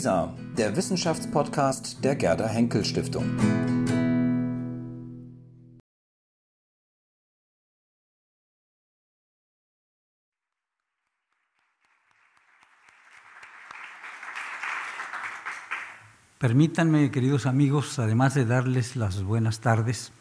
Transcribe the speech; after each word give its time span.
WISA, 0.00 0.34
der 0.56 0.74
Wissenschaftspodcast 0.74 2.02
der 2.02 2.16
Gerda 2.16 2.48
Henkel 2.48 2.82
Stiftung. 2.86 3.26
Permítanme, 16.38 17.10
queridos 17.10 17.44
amigos, 17.44 17.98
además 17.98 18.32
de 18.32 18.46
darles 18.46 18.96
las 18.96 19.22
buenas 19.22 19.60
tardes, 19.60 20.12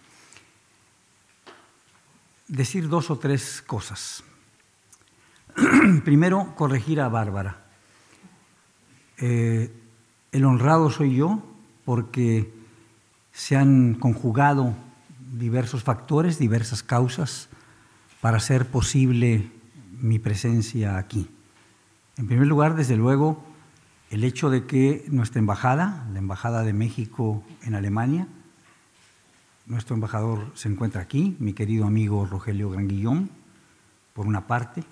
decir 2.49 2.89
dos 2.89 3.09
o 3.09 3.17
tres 3.17 3.63
cosas. 3.65 4.25
Primero, 6.03 6.53
corregir 6.57 6.99
a 6.99 7.07
Bárbara. 7.07 7.68
Eh, 9.21 9.71
el 10.31 10.45
honrado 10.45 10.89
soy 10.89 11.15
yo 11.15 11.43
porque 11.85 12.53
se 13.31 13.55
han 13.55 13.95
conjugado 13.95 14.75
diversos 15.37 15.83
factores, 15.83 16.39
diversas 16.39 16.83
causas 16.83 17.49
para 18.21 18.37
hacer 18.37 18.67
posible 18.67 19.51
mi 19.99 20.19
presencia 20.19 20.97
aquí. 20.97 21.29
En 22.17 22.27
primer 22.27 22.47
lugar, 22.47 22.75
desde 22.75 22.95
luego, 22.95 23.43
el 24.09 24.23
hecho 24.23 24.49
de 24.49 24.65
que 24.65 25.05
nuestra 25.09 25.39
embajada, 25.39 26.07
la 26.11 26.19
Embajada 26.19 26.63
de 26.63 26.73
México 26.73 27.43
en 27.63 27.75
Alemania, 27.75 28.27
nuestro 29.65 29.95
embajador 29.95 30.51
se 30.55 30.67
encuentra 30.67 31.01
aquí, 31.01 31.37
mi 31.39 31.53
querido 31.53 31.85
amigo 31.85 32.25
Rogelio 32.25 32.71
Granguillón, 32.71 33.29
por 34.13 34.25
una 34.25 34.47
parte, 34.47 34.83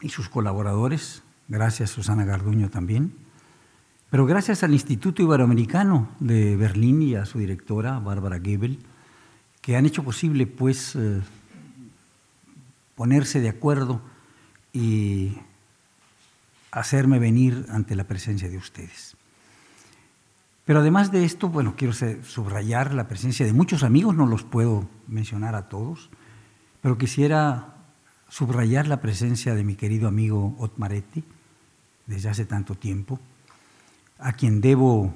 y 0.00 0.08
sus 0.08 0.28
colaboradores, 0.28 1.22
gracias 1.48 1.90
Susana 1.90 2.24
Garduño 2.24 2.68
también, 2.68 3.14
pero 4.10 4.24
gracias 4.24 4.62
al 4.62 4.72
Instituto 4.72 5.22
Iberoamericano 5.22 6.08
de 6.20 6.56
Berlín 6.56 7.02
y 7.02 7.14
a 7.16 7.26
su 7.26 7.38
directora, 7.38 7.98
Bárbara 7.98 8.40
Gebel, 8.40 8.78
que 9.60 9.76
han 9.76 9.84
hecho 9.84 10.04
posible 10.04 10.46
pues 10.46 10.94
eh, 10.94 11.20
ponerse 12.94 13.40
de 13.40 13.48
acuerdo 13.48 14.00
y 14.72 15.36
hacerme 16.70 17.18
venir 17.18 17.66
ante 17.68 17.96
la 17.96 18.04
presencia 18.04 18.48
de 18.48 18.58
ustedes. 18.58 19.16
Pero 20.64 20.80
además 20.80 21.12
de 21.12 21.24
esto, 21.24 21.48
bueno, 21.48 21.74
quiero 21.76 21.94
subrayar 21.94 22.92
la 22.92 23.08
presencia 23.08 23.46
de 23.46 23.52
muchos 23.52 23.82
amigos, 23.82 24.14
no 24.14 24.26
los 24.26 24.42
puedo 24.42 24.88
mencionar 25.06 25.54
a 25.54 25.68
todos, 25.68 26.10
pero 26.80 26.98
quisiera 26.98 27.74
subrayar 28.28 28.88
la 28.88 29.00
presencia 29.00 29.54
de 29.54 29.64
mi 29.64 29.76
querido 29.76 30.08
amigo 30.08 30.54
Otmaretti, 30.58 31.24
desde 32.06 32.28
hace 32.28 32.44
tanto 32.44 32.74
tiempo, 32.74 33.20
a 34.18 34.32
quien 34.32 34.60
debo 34.60 35.14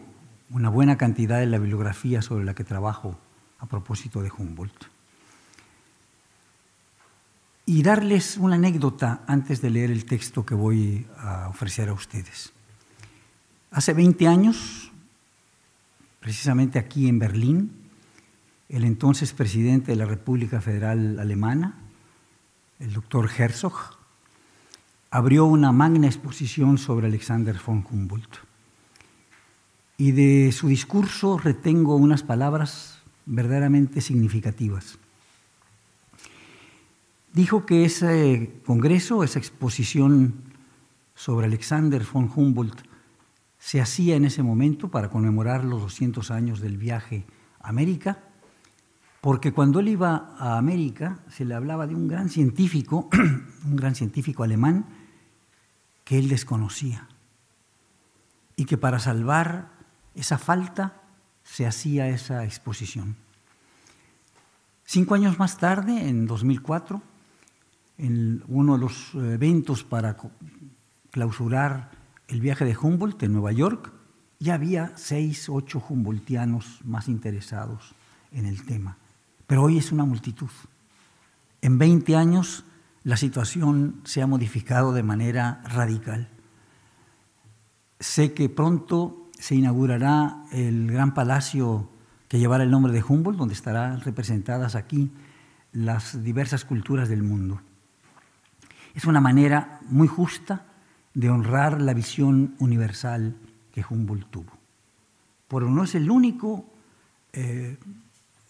una 0.50 0.68
buena 0.68 0.96
cantidad 0.96 1.38
de 1.38 1.46
la 1.46 1.58
bibliografía 1.58 2.22
sobre 2.22 2.44
la 2.44 2.54
que 2.54 2.64
trabajo 2.64 3.18
a 3.58 3.66
propósito 3.66 4.22
de 4.22 4.30
Humboldt 4.36 4.90
y 7.70 7.84
darles 7.84 8.36
una 8.36 8.56
anécdota 8.56 9.22
antes 9.28 9.62
de 9.62 9.70
leer 9.70 9.92
el 9.92 10.04
texto 10.04 10.44
que 10.44 10.56
voy 10.56 11.06
a 11.16 11.48
ofrecer 11.48 11.88
a 11.88 11.92
ustedes. 11.92 12.52
Hace 13.70 13.92
20 13.92 14.26
años, 14.26 14.90
precisamente 16.18 16.80
aquí 16.80 17.06
en 17.06 17.20
Berlín, 17.20 17.70
el 18.68 18.82
entonces 18.82 19.32
presidente 19.32 19.92
de 19.92 19.96
la 19.96 20.04
República 20.04 20.60
Federal 20.60 21.20
Alemana, 21.20 21.74
el 22.80 22.92
doctor 22.92 23.30
Herzog, 23.30 23.96
abrió 25.12 25.44
una 25.44 25.70
magna 25.70 26.08
exposición 26.08 26.76
sobre 26.76 27.06
Alexander 27.06 27.56
von 27.64 27.86
Humboldt. 27.88 28.49
Y 30.00 30.12
de 30.12 30.50
su 30.50 30.68
discurso 30.68 31.36
retengo 31.36 31.94
unas 31.94 32.22
palabras 32.22 33.02
verdaderamente 33.26 34.00
significativas. 34.00 34.98
Dijo 37.34 37.66
que 37.66 37.84
ese 37.84 38.62
congreso, 38.64 39.22
esa 39.24 39.38
exposición 39.38 40.36
sobre 41.14 41.48
Alexander 41.48 42.02
von 42.10 42.32
Humboldt, 42.34 42.80
se 43.58 43.82
hacía 43.82 44.16
en 44.16 44.24
ese 44.24 44.42
momento 44.42 44.88
para 44.88 45.10
conmemorar 45.10 45.64
los 45.64 45.82
200 45.82 46.30
años 46.30 46.60
del 46.60 46.78
viaje 46.78 47.26
a 47.60 47.68
América, 47.68 48.24
porque 49.20 49.52
cuando 49.52 49.80
él 49.80 49.88
iba 49.88 50.34
a 50.38 50.56
América 50.56 51.18
se 51.28 51.44
le 51.44 51.52
hablaba 51.52 51.86
de 51.86 51.94
un 51.94 52.08
gran 52.08 52.30
científico, 52.30 53.10
un 53.66 53.76
gran 53.76 53.94
científico 53.94 54.44
alemán, 54.44 54.86
que 56.04 56.18
él 56.18 56.30
desconocía, 56.30 57.06
y 58.56 58.64
que 58.64 58.78
para 58.78 58.98
salvar 58.98 59.78
esa 60.14 60.38
falta 60.38 61.00
se 61.44 61.66
hacía 61.66 62.08
esa 62.08 62.44
exposición. 62.44 63.16
Cinco 64.84 65.14
años 65.14 65.38
más 65.38 65.58
tarde, 65.58 66.08
en 66.08 66.26
2004, 66.26 67.00
en 67.98 68.42
uno 68.48 68.74
de 68.74 68.80
los 68.80 69.14
eventos 69.14 69.84
para 69.84 70.16
clausurar 71.10 71.90
el 72.28 72.40
viaje 72.40 72.64
de 72.64 72.76
Humboldt 72.76 73.22
en 73.22 73.32
Nueva 73.32 73.52
York, 73.52 73.92
ya 74.38 74.54
había 74.54 74.92
seis, 74.96 75.48
ocho 75.48 75.82
Humboldtianos 75.86 76.80
más 76.84 77.08
interesados 77.08 77.94
en 78.32 78.46
el 78.46 78.64
tema. 78.64 78.96
Pero 79.46 79.64
hoy 79.64 79.78
es 79.78 79.92
una 79.92 80.04
multitud. 80.04 80.50
En 81.60 81.78
20 81.78 82.16
años 82.16 82.64
la 83.02 83.16
situación 83.16 84.00
se 84.04 84.22
ha 84.22 84.26
modificado 84.26 84.92
de 84.92 85.02
manera 85.02 85.62
radical. 85.64 86.28
Sé 87.98 88.32
que 88.32 88.48
pronto 88.48 89.19
se 89.40 89.54
inaugurará 89.54 90.44
el 90.52 90.92
gran 90.92 91.14
palacio 91.14 91.88
que 92.28 92.38
llevará 92.38 92.62
el 92.62 92.70
nombre 92.70 92.92
de 92.92 93.02
Humboldt, 93.02 93.38
donde 93.38 93.54
estarán 93.54 94.00
representadas 94.02 94.74
aquí 94.74 95.10
las 95.72 96.22
diversas 96.22 96.64
culturas 96.64 97.08
del 97.08 97.22
mundo. 97.22 97.60
Es 98.94 99.06
una 99.06 99.20
manera 99.20 99.80
muy 99.88 100.08
justa 100.08 100.66
de 101.14 101.30
honrar 101.30 101.80
la 101.80 101.94
visión 101.94 102.54
universal 102.58 103.34
que 103.72 103.84
Humboldt 103.88 104.30
tuvo. 104.30 104.52
Pero 105.48 105.70
no 105.70 105.84
es 105.84 105.94
el 105.94 106.10
único 106.10 106.66
eh, 107.32 107.78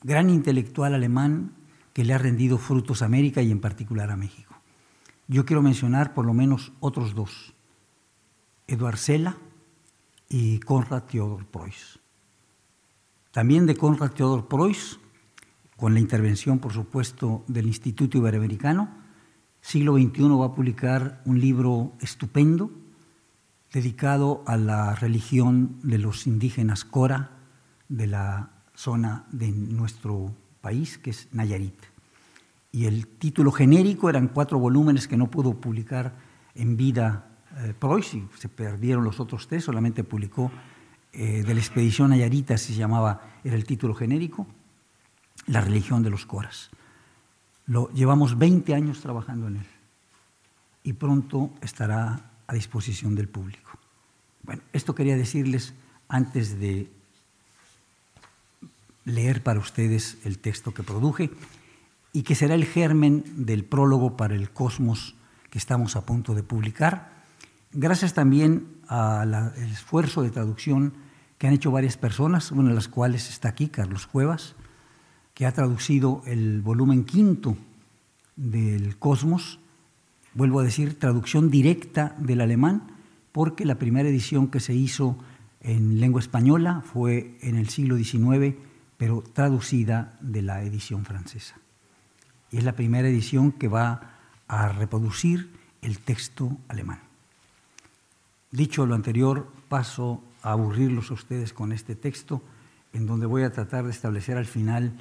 gran 0.03 0.29
intelectual 0.29 0.95
alemán 0.95 1.53
que 1.93 2.05
le 2.05 2.15
ha 2.15 2.19
rendido 2.19 2.59
frutos 2.59 3.01
a 3.01 3.07
América 3.07 3.43
y 3.43 3.53
en 3.53 3.61
particular 3.61 4.11
a 4.11 4.17
México. 4.17 4.57
Yo 5.29 5.47
quiero 5.47 5.63
mencionar 5.63 6.15
por 6.15 6.27
lo 6.27 6.35
menos 6.35 6.73
otros 6.81 7.15
dos, 7.15 7.55
Eduard 8.67 8.97
Sela 8.97 9.37
y 10.31 10.61
Konrad 10.61 11.03
Theodor 11.03 11.45
Preuss. 11.45 11.99
También 13.33 13.67
de 13.67 13.77
Konrad 13.77 14.13
Theodor 14.13 14.49
Preuss, 14.49 14.99
con 15.77 15.93
la 15.93 16.01
intervención, 16.01 16.61
por 16.61 16.73
supuesto, 16.73 17.45
del 17.49 17.67
Instituto 17.67 18.17
Iberoamericano, 18.17 18.89
siglo 19.61 19.97
XXI 19.97 20.29
va 20.39 20.47
a 20.47 20.55
publicar 20.55 21.21
un 21.27 21.41
libro 21.41 21.93
estupendo 22.01 22.71
dedicado 23.73 24.43
a 24.47 24.57
la 24.57 24.95
religión 24.95 25.79
de 25.83 25.99
los 25.99 26.27
indígenas 26.27 26.85
Cora 26.85 27.31
de 27.89 28.07
la 28.07 28.51
zona 28.75 29.27
de 29.33 29.51
nuestro 29.51 30.35
país, 30.61 30.99
que 30.99 31.11
es 31.11 31.29
Nayarit. 31.33 31.75
Y 32.73 32.87
el 32.87 33.07
título 33.07 33.51
genérico 33.51 34.09
eran 34.09 34.29
cuatro 34.29 34.59
volúmenes 34.59 35.09
que 35.09 35.17
no 35.17 35.31
pudo 35.31 35.61
publicar 35.61 36.15
en 36.55 36.77
vida 36.77 37.30
eh, 37.59 37.75
se 38.39 38.49
perdieron 38.49 39.05
los 39.05 39.21
otros 39.21 39.49
tres, 39.49 39.65
solamente 39.65 40.05
publicó 40.05 40.51
eh, 41.13 41.43
de 41.43 41.55
la 41.55 41.61
expedición 41.61 42.11
Nayarita, 42.11 42.57
se 42.57 42.75
llamaba, 42.75 43.23
era 43.43 43.57
el 43.57 43.65
título 43.65 43.95
genérico, 43.95 44.47
La 45.47 45.61
religión 45.61 46.03
de 46.03 46.11
los 46.11 46.27
Coras. 46.27 46.71
Lo, 47.67 47.91
llevamos 47.93 48.39
20 48.39 48.75
años 48.75 49.01
trabajando 49.01 49.49
en 49.49 49.57
él 49.57 49.67
y 50.85 50.93
pronto 50.93 51.51
estará 51.61 52.31
a 52.47 52.55
disposición 52.55 53.15
del 53.15 53.29
público. 53.29 53.71
Bueno, 54.43 54.63
esto 54.73 54.95
quería 54.95 55.17
decirles 55.17 55.75
antes 56.09 56.59
de 56.59 56.91
leer 59.05 59.43
para 59.43 59.61
ustedes 59.61 60.19
el 60.25 60.39
texto 60.39 60.73
que 60.73 60.83
produje 60.83 61.31
y 62.13 62.23
que 62.23 62.35
será 62.35 62.55
el 62.55 62.65
germen 62.65 63.25
del 63.47 63.65
prólogo 63.65 64.17
para 64.17 64.35
el 64.35 64.51
cosmos 64.51 65.15
que 65.51 65.59
estamos 65.59 65.97
a 65.97 66.07
punto 66.07 66.35
de 66.35 66.43
publicar, 66.43 67.20
gracias 67.73 68.15
también 68.15 68.67
al 68.89 69.53
esfuerzo 69.57 70.23
de 70.23 70.31
traducción 70.31 70.95
que 71.39 71.47
han 71.47 71.55
hecho 71.55 71.71
varias 71.71 71.97
personas, 71.97 72.53
una 72.53 72.69
de 72.69 72.75
las 72.75 72.89
cuales 72.89 73.31
está 73.31 73.49
aquí, 73.49 73.69
Carlos 73.69 74.07
Cuevas, 74.07 74.57
que 75.35 75.47
ha 75.47 75.53
traducido 75.53 76.23
el 76.27 76.61
volumen 76.61 77.05
quinto 77.05 77.57
del 78.37 78.99
Cosmos, 78.99 79.59
vuelvo 80.35 80.61
a 80.61 80.65
decir, 80.65 80.99
traducción 80.99 81.51
directa 81.51 82.15
del 82.19 82.41
alemán, 82.41 82.93
porque 83.33 83.65
la 83.65 83.77
primera 83.77 84.09
edición 84.09 84.49
que 84.49 84.61
se 84.61 84.75
hizo 84.75 85.17
en 85.61 86.01
lengua 86.01 86.21
española 86.21 86.83
fue 86.85 87.39
en 87.41 87.57
el 87.57 87.69
siglo 87.69 87.97
XIX, 87.97 88.57
pero 88.97 89.23
traducida 89.23 90.19
de 90.21 90.43
la 90.43 90.63
edición 90.63 91.05
francesa. 91.05 91.57
Y 92.51 92.59
es 92.59 92.65
la 92.65 92.75
primera 92.75 93.09
edición 93.09 93.53
que 93.53 93.69
va 93.69 94.19
a 94.49 94.69
reproducir 94.69 95.51
el 95.81 96.01
texto 96.01 96.59
alemán. 96.69 97.10
Dicho 98.51 98.85
lo 98.85 98.95
anterior, 98.95 99.53
paso 99.69 100.23
a 100.43 100.53
aburrirlos 100.53 101.11
a 101.11 101.15
ustedes 101.15 101.53
con 101.53 101.73
este 101.73 101.95
texto, 101.95 102.43
en 102.93 103.07
donde 103.07 103.27
voy 103.27 103.43
a 103.45 103.53
tratar 103.53 103.85
de 103.85 103.91
establecer 103.91 104.37
al 104.37 104.47
final 104.47 104.99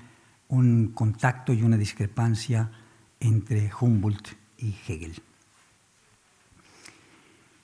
un 0.47 0.89
contacto 0.89 1.53
y 1.53 1.63
una 1.63 1.77
discrepancia 1.77 2.71
entre 3.19 3.71
Humboldt 3.79 4.29
y 4.57 4.75
Hegel. 4.87 5.21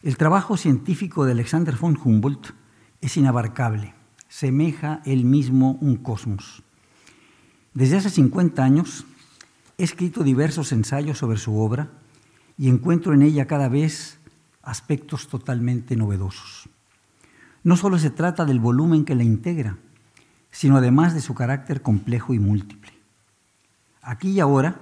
El 0.02 0.18
trabajo 0.18 0.58
científico 0.58 1.26
de 1.26 1.32
Alexander 1.32 1.76
von 1.76 1.98
Humboldt 2.04 2.54
es 3.02 3.18
inabarcable, 3.18 3.94
semeja 4.28 5.02
él 5.06 5.26
mismo 5.26 5.78
un 5.82 5.98
cosmos. 5.98 6.64
Desde 7.74 7.98
hace 7.98 8.10
50 8.10 8.64
años 8.64 9.06
he 9.78 9.84
escrito 9.84 10.24
diversos 10.24 10.72
ensayos 10.72 11.18
sobre 11.18 11.38
su 11.38 11.60
obra 11.60 11.90
y 12.58 12.70
encuentro 12.70 13.14
en 13.14 13.22
ella 13.22 13.48
cada 13.48 13.68
vez 13.68 14.20
aspectos 14.66 15.28
totalmente 15.28 15.96
novedosos. 15.96 16.68
No 17.64 17.78
solo 17.78 17.98
se 17.98 18.10
trata 18.10 18.46
del 18.46 18.60
volumen 18.60 19.06
que 19.06 19.16
la 19.16 19.24
integra, 19.24 19.78
sino 20.52 20.78
además 20.78 21.14
de 21.14 21.22
su 21.22 21.34
carácter 21.34 21.82
complejo 21.82 22.34
y 22.34 22.40
múltiple. 22.40 22.92
Aquí 24.02 24.32
y 24.32 24.40
ahora 24.40 24.82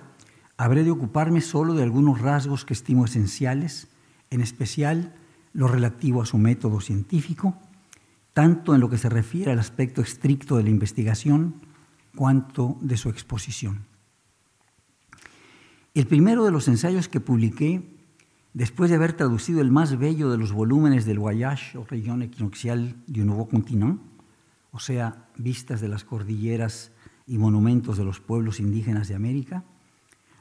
habré 0.58 0.84
de 0.84 0.92
ocuparme 0.92 1.42
solo 1.42 1.74
de 1.74 1.84
algunos 1.84 2.22
rasgos 2.22 2.66
que 2.66 2.74
estimo 2.74 3.06
esenciales, 3.06 3.88
en 4.30 4.42
especial 4.42 5.14
lo 5.54 5.68
relativo 5.68 6.22
a 6.22 6.26
su 6.26 6.38
método 6.38 6.82
científico, 6.82 7.58
tanto 8.34 8.74
en 8.74 8.82
lo 8.82 8.90
que 8.90 8.98
se 8.98 9.10
refiere 9.10 9.52
al 9.52 9.60
aspecto 9.60 10.02
estricto 10.02 10.58
de 10.58 10.64
la 10.64 10.70
investigación, 10.70 11.62
cuanto 12.16 12.78
de 12.82 12.98
su 12.98 13.10
exposición. 13.10 13.86
El 15.94 16.08
primero 16.08 16.44
de 16.44 16.52
los 16.52 16.68
ensayos 16.68 17.08
que 17.08 17.20
publiqué, 17.20 17.93
después 18.54 18.90
de 18.90 18.96
haber 18.96 19.14
traducido 19.14 19.62
el 19.62 19.72
más 19.72 19.98
bello 19.98 20.30
de 20.30 20.38
los 20.38 20.52
volúmenes 20.52 21.06
del 21.06 21.20
Voyage 21.20 21.78
o 21.78 21.86
región 21.86 22.22
equinoccial 22.22 22.96
de 23.08 23.22
un 23.22 23.28
nuevo 23.28 23.48
continente, 23.48 24.04
o 24.72 24.80
sea, 24.80 25.28
vistas 25.38 25.82
de 25.82 25.88
las 25.88 26.04
cordilleras 26.04 26.92
y 27.28 27.38
monumentos 27.38 27.98
de 27.98 28.06
los 28.06 28.20
pueblos 28.20 28.60
indígenas 28.60 29.08
de 29.08 29.16
América, 29.16 29.64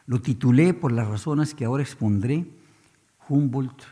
lo 0.06 0.20
titulé 0.20 0.74
por 0.74 0.92
las 0.92 1.08
razones 1.08 1.54
que 1.54 1.64
ahora 1.64 1.82
expondré, 1.82 2.50
Humboldt, 3.28 3.82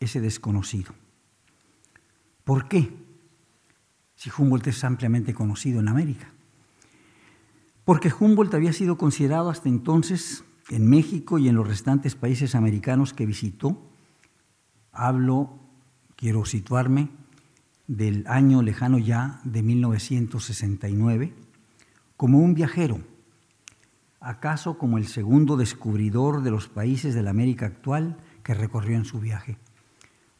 ese 0.00 0.20
desconocido. 0.20 0.94
¿Por 2.44 2.68
qué? 2.68 2.96
Si 4.14 4.30
Humboldt 4.36 4.68
es 4.68 4.82
ampliamente 4.82 5.34
conocido 5.34 5.80
en 5.80 5.88
América. 5.88 6.32
Porque 7.84 8.12
Humboldt 8.12 8.54
había 8.54 8.72
sido 8.72 8.96
considerado 8.98 9.50
hasta 9.50 9.68
entonces 9.68 10.44
en 10.70 10.88
México 10.88 11.38
y 11.38 11.48
en 11.48 11.54
los 11.54 11.66
restantes 11.66 12.14
países 12.14 12.54
americanos 12.54 13.14
que 13.14 13.26
visitó, 13.26 13.82
hablo, 14.92 15.58
quiero 16.16 16.44
situarme, 16.44 17.08
del 17.86 18.26
año 18.26 18.60
lejano 18.62 18.98
ya 18.98 19.40
de 19.44 19.62
1969, 19.62 21.32
como 22.16 22.38
un 22.38 22.54
viajero, 22.54 23.00
acaso 24.20 24.76
como 24.76 24.98
el 24.98 25.06
segundo 25.06 25.56
descubridor 25.56 26.42
de 26.42 26.50
los 26.50 26.68
países 26.68 27.14
de 27.14 27.22
la 27.22 27.30
América 27.30 27.66
actual 27.66 28.18
que 28.42 28.54
recorrió 28.54 28.96
en 28.96 29.04
su 29.04 29.20
viaje. 29.20 29.56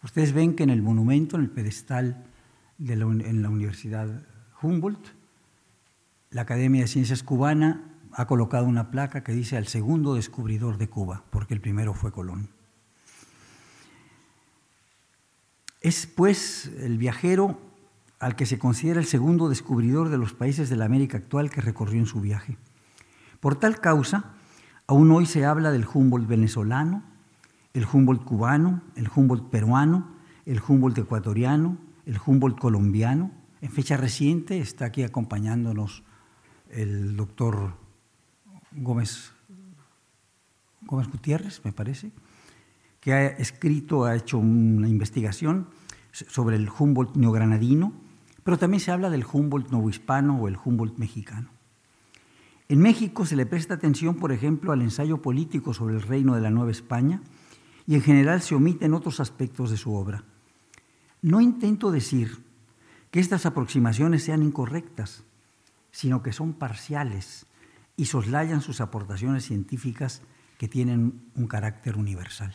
Ustedes 0.03 0.33
ven 0.33 0.55
que 0.55 0.63
en 0.63 0.71
el 0.71 0.83
monumento, 0.83 1.37
en 1.37 1.43
el 1.43 1.51
pedestal 1.51 2.25
de 2.77 2.95
en 2.95 3.43
la 3.43 3.49
Universidad 3.49 4.23
Humboldt, 4.63 5.15
la 6.31 6.43
Academia 6.43 6.83
de 6.83 6.89
Ciencias 6.89 7.23
Cubana 7.23 7.98
ha 8.13 8.27
colocado 8.27 8.67
una 8.67 8.91
placa 8.91 9.23
que 9.23 9.33
dice 9.33 9.57
al 9.57 9.67
segundo 9.67 10.15
descubridor 10.15 10.79
de 10.79 10.89
Cuba, 10.89 11.25
porque 11.31 11.55
el 11.55 11.61
primero 11.61 11.95
fue 11.95 12.13
Colón. 12.13 12.51
Es 15.81 16.07
pues 16.07 16.71
el 16.79 16.99
viajero 16.99 17.61
al 18.19 18.35
que 18.35 18.47
se 18.47 18.59
considera 18.59 18.99
el 18.99 19.07
segundo 19.07 19.49
descubridor 19.49 20.09
de 20.09 20.19
los 20.19 20.33
países 20.33 20.69
de 20.69 20.77
la 20.77 20.87
América 20.87 21.19
actual 21.19 21.51
que 21.51 21.61
recorrió 21.61 22.01
en 22.01 22.07
su 22.07 22.21
viaje. 22.21 22.59
Por 23.41 23.55
tal 23.57 23.81
causa, 23.81 24.33
aún 24.87 25.11
hoy 25.13 25.27
se 25.27 25.45
habla 25.45 25.71
del 25.71 25.87
Humboldt 25.87 26.27
venezolano, 26.27 27.05
el 27.75 27.87
Humboldt 27.91 28.25
cubano, 28.25 28.83
el 28.97 29.09
Humboldt 29.15 29.51
peruano, 29.51 30.09
el 30.47 30.61
Humboldt 30.67 30.99
ecuatoriano, 30.99 31.79
el 32.07 32.19
Humboldt 32.25 32.59
colombiano. 32.59 33.31
En 33.61 33.71
fecha 33.71 33.97
reciente 33.97 34.59
está 34.59 34.87
aquí 34.87 35.05
acompañándonos 35.05 36.03
el 36.71 37.17
doctor 37.17 37.75
Gómez, 38.73 39.33
Gutiérrez, 40.87 41.61
me 41.65 41.73
parece, 41.73 42.13
que 43.01 43.13
ha 43.13 43.27
escrito, 43.27 44.05
ha 44.05 44.17
hecho 44.17 44.39
una 44.39 44.89
investigación 44.89 45.69
sobre 46.13 46.57
el 46.57 46.69
Humboldt 46.69 47.17
neogranadino, 47.17 47.93
pero 48.45 48.59
también 48.59 48.81
se 48.81 48.91
habla 48.91 49.11
del 49.11 49.27
Humboldt 49.31 49.71
novohispano 49.71 50.39
o 50.39 50.49
el 50.49 50.57
Humboldt 50.63 50.99
mexicano. 50.99 51.51
En 52.69 52.81
México 52.81 53.25
se 53.25 53.37
le 53.37 53.47
presta 53.47 53.75
atención, 53.75 54.17
por 54.17 54.31
ejemplo, 54.31 54.73
al 54.73 54.83
ensayo 54.83 55.23
político 55.23 55.73
sobre 55.73 55.95
el 55.95 56.03
reino 56.03 56.35
de 56.35 56.43
la 56.43 56.51
Nueva 56.51 56.71
España 56.71 57.23
y 57.87 57.95
en 57.95 58.03
general 58.03 58.43
se 58.43 58.55
omiten 58.55 58.93
otros 58.93 59.21
aspectos 59.21 59.71
de 59.71 59.79
su 59.79 59.95
obra. 59.95 60.25
No 61.23 61.41
intento 61.41 61.91
decir 61.91 62.45
que 63.11 63.21
estas 63.21 63.47
aproximaciones 63.47 64.23
sean 64.23 64.43
incorrectas, 64.43 65.25
sino 65.91 66.23
que 66.23 66.35
son 66.35 66.53
parciales 66.53 67.47
y 67.99 68.05
soslayan 68.07 68.63
sus 68.63 68.81
aportaciones 68.81 69.45
científicas 69.45 70.23
que 70.57 70.69
tienen 70.69 71.31
un 71.35 71.49
carácter 71.49 71.99
universal. 71.99 72.55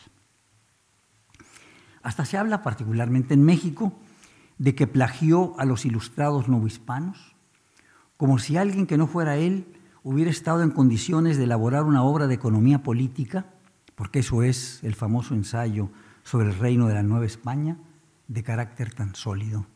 Hasta 2.02 2.24
se 2.24 2.38
habla, 2.38 2.62
particularmente 2.62 3.34
en 3.34 3.44
México, 3.44 3.92
de 4.56 4.74
que 4.74 4.86
plagió 4.86 5.54
a 5.60 5.66
los 5.66 5.84
ilustrados 5.84 6.48
novohispanos, 6.48 7.36
como 8.16 8.38
si 8.38 8.56
alguien 8.56 8.86
que 8.86 8.96
no 8.96 9.06
fuera 9.06 9.36
él 9.36 9.66
hubiera 10.02 10.30
estado 10.30 10.62
en 10.62 10.70
condiciones 10.70 11.36
de 11.36 11.44
elaborar 11.44 11.84
una 11.84 12.02
obra 12.02 12.26
de 12.26 12.34
economía 12.34 12.82
política, 12.82 13.44
porque 13.96 14.20
eso 14.20 14.42
es 14.42 14.82
el 14.82 14.94
famoso 14.94 15.34
ensayo 15.34 15.90
sobre 16.22 16.48
el 16.48 16.58
reino 16.58 16.88
de 16.88 16.94
la 16.94 17.02
Nueva 17.02 17.26
España, 17.26 17.76
de 18.28 18.42
carácter 18.42 18.94
tan 18.94 19.14
sólido. 19.14 19.66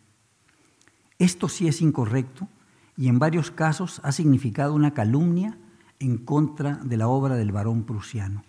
Esto 1.19 1.51
sí 1.51 1.69
es 1.69 1.83
incorrecto 1.83 2.49
y 2.99 3.07
en 3.07 3.21
varios 3.21 3.53
casos 3.53 4.01
ha 4.03 4.11
significado 4.11 4.75
una 4.75 4.93
calumnia 4.93 5.57
en 6.01 6.19
contra 6.19 6.75
de 6.79 6.97
la 6.97 7.07
obra 7.07 7.37
del 7.37 7.53
varón 7.53 7.85
prusiano. 7.85 8.45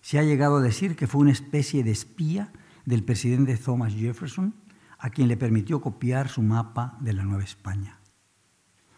Se 0.00 0.18
ha 0.18 0.24
llegado 0.24 0.56
a 0.56 0.60
decir 0.60 0.96
que 0.96 1.06
fue 1.06 1.20
una 1.20 1.30
especie 1.30 1.84
de 1.84 1.92
espía 1.92 2.52
del 2.84 3.04
presidente 3.04 3.56
Thomas 3.56 3.94
Jefferson, 3.94 4.56
a 4.98 5.10
quien 5.10 5.28
le 5.28 5.36
permitió 5.36 5.80
copiar 5.80 6.28
su 6.28 6.42
mapa 6.42 6.98
de 7.00 7.12
la 7.12 7.22
Nueva 7.22 7.44
España. 7.44 8.00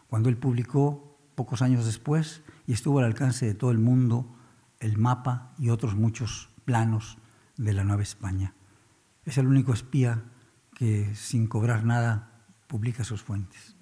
Cuando 0.07 0.31
él 0.31 0.39
publicó, 0.39 1.19
pocos 1.35 1.61
años 1.61 1.85
después, 1.85 2.43
y 2.67 2.73
estuvo 2.73 2.99
al 2.99 3.05
alcance 3.05 3.45
de 3.45 3.55
todo 3.55 3.73
el 3.73 3.79
mundo, 3.79 4.35
el 4.81 4.97
mapa 4.97 5.55
y 5.59 5.69
otros 5.69 5.97
muchos 5.97 6.49
planos 6.65 7.19
de 7.59 7.75
la 7.75 7.85
Nueva 7.85 8.03
España. 8.03 8.55
Es 9.27 9.37
el 9.37 9.47
único 9.47 9.75
espía 9.75 10.25
que 10.75 11.15
sin 11.15 11.47
cobrar 11.47 11.85
nada 11.85 12.47
publica 12.69 13.05
sus 13.05 13.23
fuentes. 13.23 13.77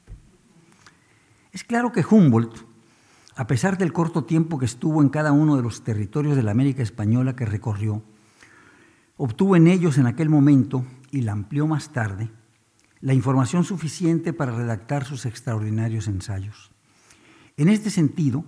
Es 1.53 1.65
claro 1.65 1.91
que 1.91 2.05
Humboldt, 2.09 2.65
a 3.35 3.49
pesar 3.49 3.77
del 3.77 3.93
corto 3.93 4.25
tiempo 4.25 4.59
que 4.59 4.67
estuvo 4.67 5.03
en 5.03 5.09
cada 5.09 5.33
uno 5.33 5.57
de 5.57 5.63
los 5.63 5.83
territorios 5.83 6.37
de 6.37 6.45
la 6.45 6.53
América 6.53 6.83
española 6.83 7.35
que 7.35 7.45
recorrió, 7.45 8.05
obtuvo 9.17 9.57
en 9.57 9.67
ellos 9.67 9.99
en 9.99 10.07
aquel 10.07 10.29
momento, 10.29 10.85
y 11.11 11.23
la 11.23 11.33
amplió 11.33 11.67
más 11.67 11.93
tarde, 11.93 12.31
la 13.01 13.15
información 13.15 13.65
suficiente 13.65 14.33
para 14.33 14.53
redactar 14.53 15.05
sus 15.05 15.27
extraordinarios 15.27 16.07
ensayos. 16.07 16.71
En 17.57 17.69
este 17.69 17.91
sentido, 17.91 18.45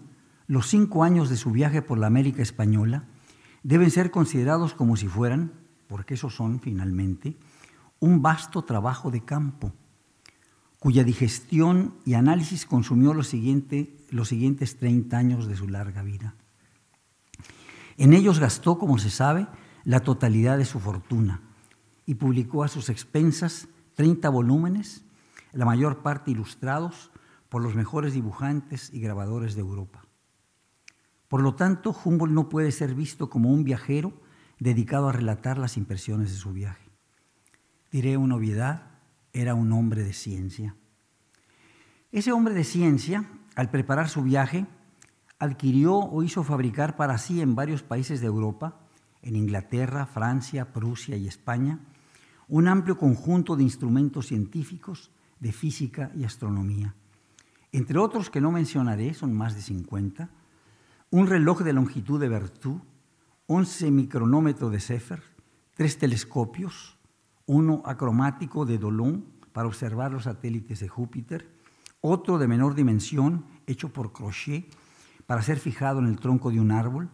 los 0.46 0.68
cinco 0.68 1.02
años 1.02 1.28
de 1.28 1.36
su 1.36 1.50
viaje 1.50 1.82
por 1.82 1.98
la 1.98 2.06
América 2.06 2.42
española 2.42 3.08
deben 3.64 3.90
ser 3.90 4.12
considerados 4.12 4.74
como 4.74 4.94
si 4.96 5.08
fueran, 5.08 5.52
porque 5.88 6.14
esos 6.14 6.36
son 6.36 6.60
finalmente, 6.60 7.36
un 7.98 8.22
vasto 8.22 8.62
trabajo 8.62 9.10
de 9.10 9.24
campo 9.24 9.72
cuya 10.82 11.04
digestión 11.04 11.94
y 12.04 12.14
análisis 12.14 12.66
consumió 12.66 13.14
los, 13.14 13.32
los 14.10 14.28
siguientes 14.28 14.78
30 14.78 15.16
años 15.16 15.46
de 15.46 15.54
su 15.54 15.68
larga 15.68 16.02
vida. 16.02 16.34
En 17.98 18.12
ellos 18.12 18.40
gastó, 18.40 18.78
como 18.78 18.98
se 18.98 19.08
sabe, 19.08 19.46
la 19.84 20.00
totalidad 20.00 20.58
de 20.58 20.64
su 20.64 20.80
fortuna 20.80 21.40
y 22.04 22.16
publicó 22.16 22.64
a 22.64 22.68
sus 22.68 22.88
expensas 22.88 23.68
30 23.94 24.28
volúmenes, 24.28 25.04
la 25.52 25.66
mayor 25.66 26.02
parte 26.02 26.32
ilustrados 26.32 27.12
por 27.48 27.62
los 27.62 27.76
mejores 27.76 28.14
dibujantes 28.14 28.92
y 28.92 28.98
grabadores 28.98 29.54
de 29.54 29.60
Europa. 29.60 30.04
Por 31.28 31.42
lo 31.42 31.54
tanto, 31.54 31.94
Humboldt 32.04 32.34
no 32.34 32.48
puede 32.48 32.72
ser 32.72 32.96
visto 32.96 33.30
como 33.30 33.50
un 33.50 33.62
viajero 33.62 34.12
dedicado 34.58 35.08
a 35.08 35.12
relatar 35.12 35.58
las 35.58 35.76
impresiones 35.76 36.32
de 36.32 36.38
su 36.38 36.52
viaje. 36.52 36.90
Diré 37.92 38.16
una 38.16 38.34
obviedad, 38.34 38.91
era 39.32 39.54
un 39.54 39.72
hombre 39.72 40.02
de 40.02 40.12
ciencia. 40.12 40.76
Ese 42.10 42.32
hombre 42.32 42.54
de 42.54 42.64
ciencia, 42.64 43.24
al 43.54 43.70
preparar 43.70 44.08
su 44.08 44.22
viaje, 44.22 44.66
adquirió 45.38 45.96
o 45.96 46.22
hizo 46.22 46.44
fabricar 46.44 46.96
para 46.96 47.18
sí 47.18 47.40
en 47.40 47.54
varios 47.54 47.82
países 47.82 48.20
de 48.20 48.26
Europa, 48.26 48.78
en 49.22 49.36
Inglaterra, 49.36 50.06
Francia, 50.06 50.72
Prusia 50.72 51.16
y 51.16 51.26
España, 51.26 51.80
un 52.48 52.68
amplio 52.68 52.98
conjunto 52.98 53.56
de 53.56 53.62
instrumentos 53.62 54.26
científicos 54.26 55.10
de 55.40 55.52
física 55.52 56.12
y 56.14 56.24
astronomía. 56.24 56.94
Entre 57.72 57.98
otros 57.98 58.28
que 58.28 58.40
no 58.40 58.52
mencionaré, 58.52 59.14
son 59.14 59.32
más 59.32 59.54
de 59.54 59.62
50, 59.62 60.28
un 61.10 61.26
reloj 61.26 61.62
de 61.62 61.72
longitud 61.72 62.20
de 62.20 62.28
Berthoud, 62.28 62.80
11 63.46 63.90
micronómetros 63.90 64.70
de 64.70 64.80
Sefer, 64.80 65.22
tres 65.74 65.98
telescopios, 65.98 66.98
uno 67.52 67.82
acromático 67.84 68.64
de 68.64 68.78
Dolon 68.78 69.26
para 69.52 69.68
observar 69.68 70.10
los 70.10 70.24
satélites 70.24 70.80
de 70.80 70.88
Júpiter, 70.88 71.50
otro 72.00 72.38
de 72.38 72.48
menor 72.48 72.74
dimensión 72.74 73.44
hecho 73.66 73.92
por 73.92 74.12
Crochet 74.12 74.74
para 75.26 75.42
ser 75.42 75.58
fijado 75.58 75.98
en 76.00 76.06
el 76.06 76.18
tronco 76.18 76.50
de 76.50 76.60
un 76.60 76.72
árbol, 76.72 77.10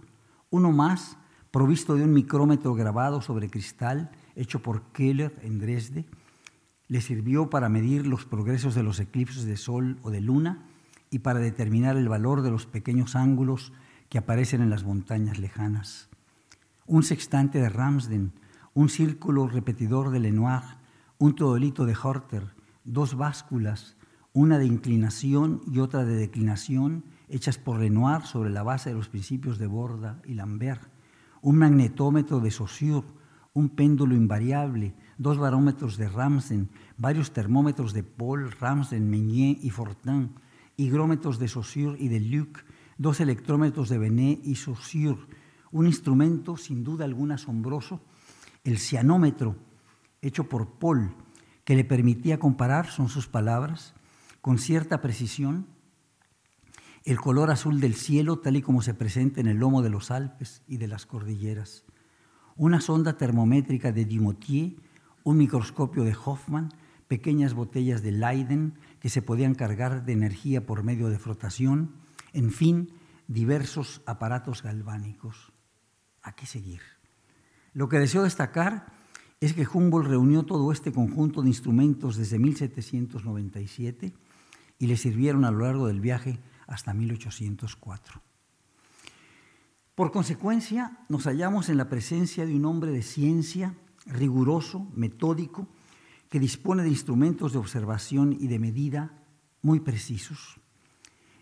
uno 0.51 0.71
más 0.71 1.19
provisto 1.51 1.97
de 1.97 2.05
un 2.05 2.13
micrómetro 2.13 2.75
grabado 2.75 3.21
sobre 3.21 3.51
cristal 3.51 4.13
hecho 4.37 4.63
por 4.63 4.83
Keller 4.93 5.37
en 5.43 5.59
Dresde, 5.59 6.07
le 6.87 7.01
sirvió 7.01 7.51
para 7.51 7.69
medir 7.69 8.07
los 8.07 8.25
progresos 8.25 8.77
de 8.77 8.85
los 8.85 9.01
eclipses 9.01 9.45
de 9.45 9.57
sol 9.57 9.99
o 10.03 10.11
de 10.13 10.21
luna 10.21 10.67
y 11.11 11.19
para 11.19 11.41
determinar 11.41 11.97
el 11.97 12.09
valor 12.09 12.43
de 12.43 12.53
los 12.53 12.65
pequeños 12.65 13.17
ángulos 13.17 13.73
que 14.09 14.19
aparecen 14.19 14.63
en 14.63 14.71
las 14.71 14.85
montañas 14.85 15.41
lejanas. 15.41 16.09
Un 16.87 17.03
sextante 17.03 17.59
de 17.59 17.69
Ramsden, 17.69 18.33
un 18.79 18.89
círculo 18.89 19.49
repetidor 19.49 20.11
de 20.13 20.21
Lenoir, 20.21 20.63
un 21.19 21.35
teodolito 21.35 21.85
de 21.85 21.97
Horter, 22.01 22.55
dos 22.85 23.17
básculas, 23.17 23.97
una 24.33 24.57
de 24.57 24.67
inclinación 24.67 25.63
y 25.67 25.81
otra 25.81 26.05
de 26.05 26.15
declinación, 26.15 27.03
hechas 27.29 27.59
por 27.59 27.81
Lenoir 27.81 28.23
sobre 28.23 28.51
la 28.51 28.63
base 28.63 28.91
de 28.91 28.95
los 28.95 29.09
principios 29.09 29.59
de 29.59 29.67
Borda 29.67 30.23
y 30.25 30.35
Lambert, 30.35 30.89
un 31.43 31.57
magnetómetro 31.57 32.39
de 32.39 32.53
Saussure, 32.53 33.05
un 33.53 33.69
péndulo 33.69 34.15
invariable, 34.15 34.95
dos 35.19 35.39
barómetros 35.39 35.97
de 35.97 36.09
Ramsden, 36.09 36.69
varios 36.99 37.33
termómetros 37.33 37.93
de 37.93 38.05
Paul, 38.05 38.53
Ramsden, 38.53 39.11
Meunier 39.11 39.59
y 39.61 39.71
Fortin, 39.71 40.31
higrómetros 40.77 41.41
de 41.41 41.49
Saussure 41.49 41.97
y 41.99 42.07
de 42.07 42.21
Luc, 42.21 42.65
dos 42.97 43.19
electrómetros 43.19 43.89
de 43.89 43.99
Benet 43.99 44.47
y 44.47 44.55
Saussure, 44.55 45.19
un 45.73 45.89
instrumento 45.89 46.57
sin 46.57 46.85
duda 46.85 47.07
alguna 47.07 47.35
asombroso, 47.35 48.03
el 48.69 48.79
cianómetro, 48.79 49.57
hecho 50.21 50.45
por 50.45 50.79
Paul, 50.79 51.15
que 51.65 51.75
le 51.75 51.85
permitía 51.85 52.39
comparar, 52.39 52.87
son 52.89 53.09
sus 53.09 53.27
palabras, 53.27 53.95
con 54.43 54.59
cierta 54.59 55.01
precisión, 55.01 55.67
el 57.05 57.19
color 57.19 57.51
azul 57.51 57.81
del 57.81 57.95
cielo 57.95 58.39
tal 58.39 58.57
y 58.57 58.63
como 58.63 58.83
se 58.83 58.93
presenta 58.93 59.41
en 59.41 59.47
el 59.47 59.57
lomo 59.57 59.81
de 59.81 59.89
los 59.89 60.11
Alpes 60.11 60.63
y 60.69 60.77
de 60.77 60.89
las 60.89 61.07
cordilleras, 61.07 61.85
una 62.57 62.81
sonda 62.81 63.17
termométrica 63.17 63.93
de 63.93 64.05
Dumotier, 64.05 64.77
un 65.25 65.39
microscopio 65.39 66.05
de 66.05 66.15
Hoffman, 66.25 66.69
pequeñas 67.07 67.55
botellas 67.55 68.03
de 68.03 68.13
Leiden 68.13 68.75
que 69.01 69.09
se 69.09 69.23
podían 69.23 69.55
cargar 69.55 70.05
de 70.05 70.13
energía 70.13 70.67
por 70.67 70.83
medio 70.83 71.09
de 71.09 71.19
frotación, 71.19 71.95
en 72.35 72.51
fin, 72.51 72.93
diversos 73.29 74.03
aparatos 74.05 74.63
galvánicos. 74.63 75.53
¿A 76.23 76.33
qué 76.33 76.45
seguir? 76.45 76.98
Lo 77.79 77.89
que 77.89 78.01
deseo 78.01 78.25
destacar 78.25 78.87
es 79.39 79.53
que 79.53 79.65
Humboldt 79.65 80.09
reunió 80.09 80.43
todo 80.43 80.73
este 80.73 80.91
conjunto 80.91 81.43
de 81.43 81.49
instrumentos 81.49 82.17
desde 82.17 82.41
1797 82.41 84.13
y 84.81 84.87
le 84.89 84.97
sirvieron 84.97 85.45
a 85.45 85.53
lo 85.53 85.61
largo 85.61 85.87
del 85.87 86.01
viaje 86.01 86.41
hasta 86.67 86.93
1804. 86.93 88.21
Por 89.95 90.11
consecuencia, 90.11 90.99
nos 91.09 91.27
hallamos 91.27 91.69
en 91.69 91.77
la 91.77 91.89
presencia 91.89 92.47
de 92.47 92.57
un 92.57 92.65
hombre 92.65 92.91
de 92.91 93.03
ciencia 93.03 93.77
riguroso, 94.07 94.91
metódico, 94.97 95.69
que 96.29 96.41
dispone 96.41 96.83
de 96.83 96.89
instrumentos 96.89 97.53
de 97.53 97.59
observación 97.59 98.37
y 98.41 98.49
de 98.49 98.59
medida 98.59 99.23
muy 99.63 99.79
precisos. 99.79 100.59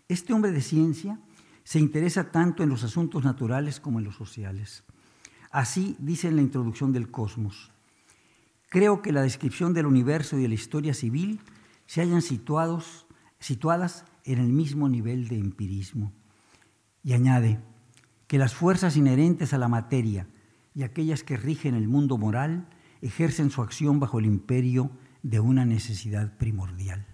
Este 0.07 0.33
hombre 0.33 0.51
de 0.51 0.61
ciencia 0.61 1.19
se 1.63 1.79
interesa 1.79 2.31
tanto 2.31 2.61
en 2.61 2.69
los 2.69 2.83
asuntos 2.83 3.23
naturales 3.23 3.79
como 3.79 3.97
en 3.97 4.05
los 4.05 4.15
sociales. 4.15 4.83
Así 5.51 5.95
dice 5.99 6.27
en 6.27 6.35
la 6.35 6.41
introducción 6.41 6.91
del 6.91 7.09
Cosmos. 7.09 7.71
Creo 8.69 9.01
que 9.01 9.11
la 9.11 9.21
descripción 9.21 9.73
del 9.73 9.85
universo 9.85 10.37
y 10.37 10.41
de 10.41 10.49
la 10.49 10.55
historia 10.55 10.93
civil 10.93 11.39
se 11.85 12.01
hayan 12.01 12.21
situados, 12.21 13.07
situadas 13.39 14.05
en 14.25 14.39
el 14.39 14.49
mismo 14.49 14.89
nivel 14.89 15.27
de 15.27 15.37
empirismo. 15.37 16.11
Y 17.03 17.13
añade 17.13 17.59
que 18.27 18.37
las 18.37 18.53
fuerzas 18.53 18.97
inherentes 18.97 19.53
a 19.53 19.57
la 19.57 19.69
materia 19.69 20.27
y 20.75 20.83
aquellas 20.83 21.23
que 21.23 21.37
rigen 21.37 21.75
el 21.75 21.87
mundo 21.87 22.17
moral 22.17 22.67
ejercen 23.01 23.49
su 23.49 23.61
acción 23.61 23.99
bajo 23.99 24.19
el 24.19 24.25
imperio 24.25 24.91
de 25.23 25.39
una 25.39 25.65
necesidad 25.65 26.37
primordial. 26.37 27.05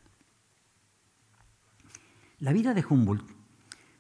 La 2.40 2.52
vida 2.52 2.74
de 2.74 2.84
Humboldt 2.88 3.30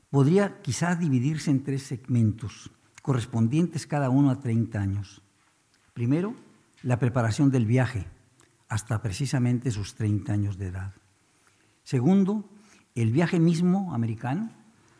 podría 0.09 0.61
quizás 0.61 0.99
dividirse 0.99 1.49
en 1.49 1.63
tres 1.63 1.83
segmentos, 1.83 2.71
correspondientes 3.03 3.85
cada 3.85 4.09
uno 4.09 4.31
a 4.31 4.39
30 4.39 4.79
años. 4.79 5.21
Primero, 5.93 6.33
la 6.81 6.97
preparación 6.97 7.51
del 7.51 7.65
viaje, 7.65 8.07
hasta 8.69 9.01
precisamente 9.01 9.71
sus 9.71 9.93
30 9.93 10.33
años 10.33 10.57
de 10.57 10.67
edad. 10.67 10.93
Segundo, 11.83 12.49
el 12.95 13.11
viaje 13.11 13.39
mismo 13.39 13.93
americano 13.93 14.49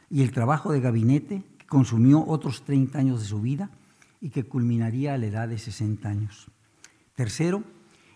y 0.10 0.22
el 0.22 0.32
trabajo 0.32 0.74
de 0.74 0.82
gabinete 0.82 1.44
que 1.58 1.66
consumió 1.66 2.24
otros 2.28 2.66
30 2.66 3.00
años 3.00 3.22
de 3.22 3.28
su 3.28 3.42
vida 3.42 3.72
y 4.20 4.30
que 4.30 4.44
culminaría 4.44 5.14
a 5.14 5.18
la 5.18 5.28
edad 5.28 5.48
de 5.48 5.58
60 5.58 6.08
años. 6.08 6.52
Tercero, 7.16 7.64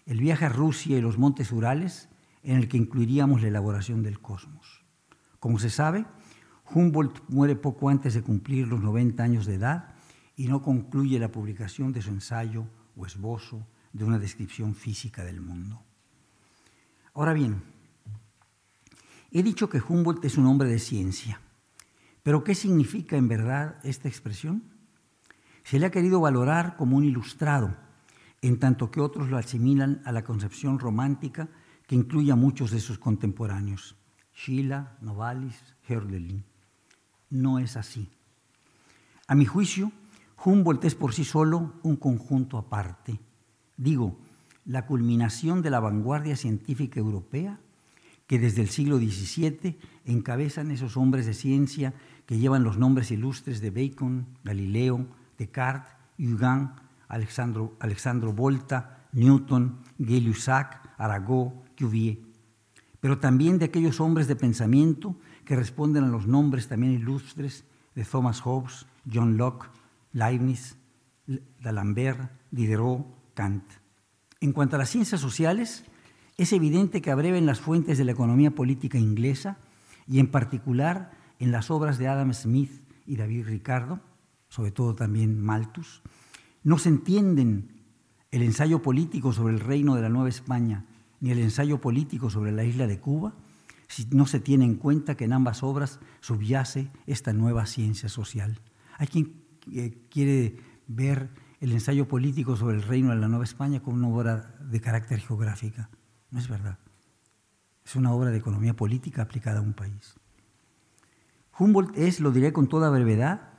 el 0.06 0.20
viaje 0.20 0.46
a 0.46 0.50
Rusia 0.50 0.98
y 0.98 1.02
los 1.02 1.18
montes 1.18 1.54
Urales, 1.54 2.10
en 2.44 2.58
el 2.58 2.68
que 2.68 2.78
incluiríamos 2.78 3.42
la 3.42 3.48
elaboración 3.48 4.04
del 4.04 4.20
cosmos. 4.20 4.84
Como 5.40 5.60
se 5.60 5.70
sabe, 5.70 6.06
Humboldt 6.74 7.22
muere 7.30 7.56
poco 7.56 7.90
antes 7.90 8.14
de 8.14 8.22
cumplir 8.22 8.68
los 8.68 8.82
90 8.82 9.24
años 9.24 9.46
de 9.46 9.56
edad 9.56 9.96
y 10.36 10.48
no 10.48 10.62
concluye 10.62 11.20
la 11.20 11.32
publicación 11.32 11.94
de 11.94 12.02
su 12.02 12.10
ensayo 12.10 12.68
o 12.96 13.06
esbozo 13.06 13.66
de 13.94 14.04
una 14.04 14.20
descripción 14.20 14.76
física 14.76 15.24
del 15.24 15.42
mundo. 15.42 15.82
Ahora 17.14 17.34
bien, 17.34 17.64
he 19.32 19.42
dicho 19.44 19.70
que 19.70 19.82
Humboldt 19.82 20.26
es 20.26 20.38
un 20.38 20.46
hombre 20.46 20.70
de 20.70 20.80
ciencia, 20.80 21.42
pero 22.22 22.44
¿qué 22.44 22.54
significa 22.54 23.16
en 23.16 23.28
verdad 23.28 23.80
esta 23.84 24.08
expresión? 24.08 24.64
Se 25.64 25.80
le 25.80 25.86
ha 25.86 25.92
querido 25.92 26.20
valorar 26.20 26.76
como 26.76 26.98
un 26.98 27.06
ilustrado, 27.06 27.76
en 28.42 28.60
tanto 28.60 28.92
que 28.92 29.02
otros 29.02 29.30
lo 29.30 29.38
asimilan 29.38 30.02
a 30.06 30.12
la 30.12 30.24
concepción 30.24 30.80
romántica 30.80 31.50
que 31.88 31.96
incluye 31.96 32.32
a 32.32 32.36
muchos 32.36 32.72
de 32.72 32.82
sus 32.82 33.00
contemporáneos, 33.00 33.96
Schiller, 34.34 34.86
Novalis, 35.02 35.76
Hölderlin. 35.88 36.44
No 37.30 37.60
es 37.60 37.78
así. 37.78 38.10
A 39.28 39.36
mi 39.36 39.46
juicio, 39.46 39.92
Humboldt 40.44 40.86
es 40.86 40.96
por 40.96 41.14
sí 41.14 41.24
solo 41.24 41.74
un 41.84 41.98
conjunto 41.98 42.58
aparte. 42.58 43.20
Digo, 43.76 44.18
la 44.66 44.86
culminación 44.86 45.62
de 45.62 45.70
la 45.70 45.80
vanguardia 45.80 46.36
científica 46.36 47.00
europea 47.00 47.60
que 48.28 48.40
desde 48.40 48.62
el 48.62 48.70
siglo 48.70 48.98
XVII 48.98 49.78
encabezan 50.06 50.72
esos 50.72 50.98
hombres 50.98 51.26
de 51.26 51.34
ciencia 51.34 51.94
que 52.26 52.38
llevan 52.38 52.64
los 52.64 52.78
nombres 52.78 53.10
ilustres 53.10 53.62
de 53.62 53.72
Bacon, 53.72 54.28
Galileo, 54.44 55.08
Descartes, 55.38 55.94
Huygens, 56.20 56.72
Alexandro, 57.08 57.76
Alexandro 57.80 58.34
Volta, 58.34 59.08
Newton, 59.14 59.80
Gay-Lussac, 59.98 60.94
Arago, 60.98 61.64
Cuvier, 61.78 62.18
pero 63.00 63.20
también 63.20 63.60
de 63.60 63.66
aquellos 63.66 64.02
hombres 64.02 64.28
de 64.28 64.36
pensamiento 64.36 65.16
que 65.48 65.56
responden 65.56 66.04
a 66.04 66.10
los 66.10 66.28
nombres 66.28 66.68
también 66.68 66.92
ilustres 66.92 67.64
de 67.96 68.04
Thomas 68.04 68.42
Hobbes, 68.42 68.86
John 69.12 69.38
Locke, 69.38 69.70
Leibniz, 70.12 70.76
D'Alembert, 71.62 72.30
Diderot, 72.52 73.08
Kant. 73.34 73.64
En 74.42 74.52
cuanto 74.52 74.76
a 74.76 74.80
las 74.80 74.90
ciencias 74.90 75.22
sociales, 75.22 75.86
es 76.36 76.52
evidente 76.52 77.02
que 77.02 77.12
abreva 77.12 77.38
en 77.38 77.46
las 77.46 77.62
fuentes 77.62 77.98
de 77.98 78.04
la 78.04 78.12
economía 78.12 78.52
política 78.52 78.98
inglesa 78.98 79.58
y 80.06 80.20
en 80.20 80.28
particular 80.28 81.12
en 81.40 81.54
las 81.54 81.72
obras 81.72 81.98
de 81.98 82.10
Adam 82.10 82.34
Smith 82.34 82.72
y 83.06 83.16
David 83.16 83.46
Ricardo, 83.46 84.02
sobre 84.50 84.72
todo 84.72 84.96
también 84.96 85.40
Malthus, 85.40 86.02
no 86.64 86.78
se 86.78 86.90
entienden 86.90 87.86
el 88.32 88.44
ensayo 88.44 88.82
político 88.82 89.32
sobre 89.32 89.54
el 89.54 89.62
reino 89.62 89.96
de 89.96 90.02
la 90.02 90.10
Nueva 90.10 90.28
España 90.28 90.86
ni 91.22 91.32
el 91.32 91.40
ensayo 91.40 91.80
político 91.80 92.30
sobre 92.30 92.52
la 92.52 92.66
isla 92.66 92.86
de 92.86 93.00
Cuba 93.00 93.34
si 93.88 94.06
no 94.12 94.26
se 94.26 94.40
tiene 94.40 94.66
en 94.66 94.76
cuenta 94.76 95.16
que 95.16 95.26
en 95.26 95.34
ambas 95.34 95.64
obras 95.64 96.00
subyace 96.20 96.90
esta 97.06 97.34
nueva 97.34 97.66
ciencia 97.66 98.10
social. 98.10 98.60
Hay 98.98 99.08
quien 99.08 99.44
eh, 99.72 99.98
quiere 100.10 100.58
ver 100.88 101.30
el 101.60 101.72
ensayo 101.72 102.08
político 102.08 102.56
sobre 102.56 102.76
el 102.76 102.84
reino 102.84 103.10
de 103.10 103.16
la 103.18 103.28
Nueva 103.28 103.44
España 103.44 103.82
como 103.82 103.98
una 103.98 104.10
obra 104.10 104.56
de 104.60 104.80
carácter 104.82 105.20
geográfica. 105.20 105.90
No 106.32 106.40
es 106.40 106.48
verdad. 106.48 106.78
Es 107.86 107.96
una 107.96 108.12
obra 108.12 108.32
de 108.32 108.38
economía 108.38 108.76
política 108.76 109.22
aplicada 109.22 109.60
a 109.60 109.64
un 109.64 109.74
país. 109.74 110.16
Humboldt 111.58 111.98
es, 111.98 112.20
lo 112.20 112.32
diré 112.32 112.54
con 112.54 112.68
toda 112.68 112.90
brevedad, 112.90 113.54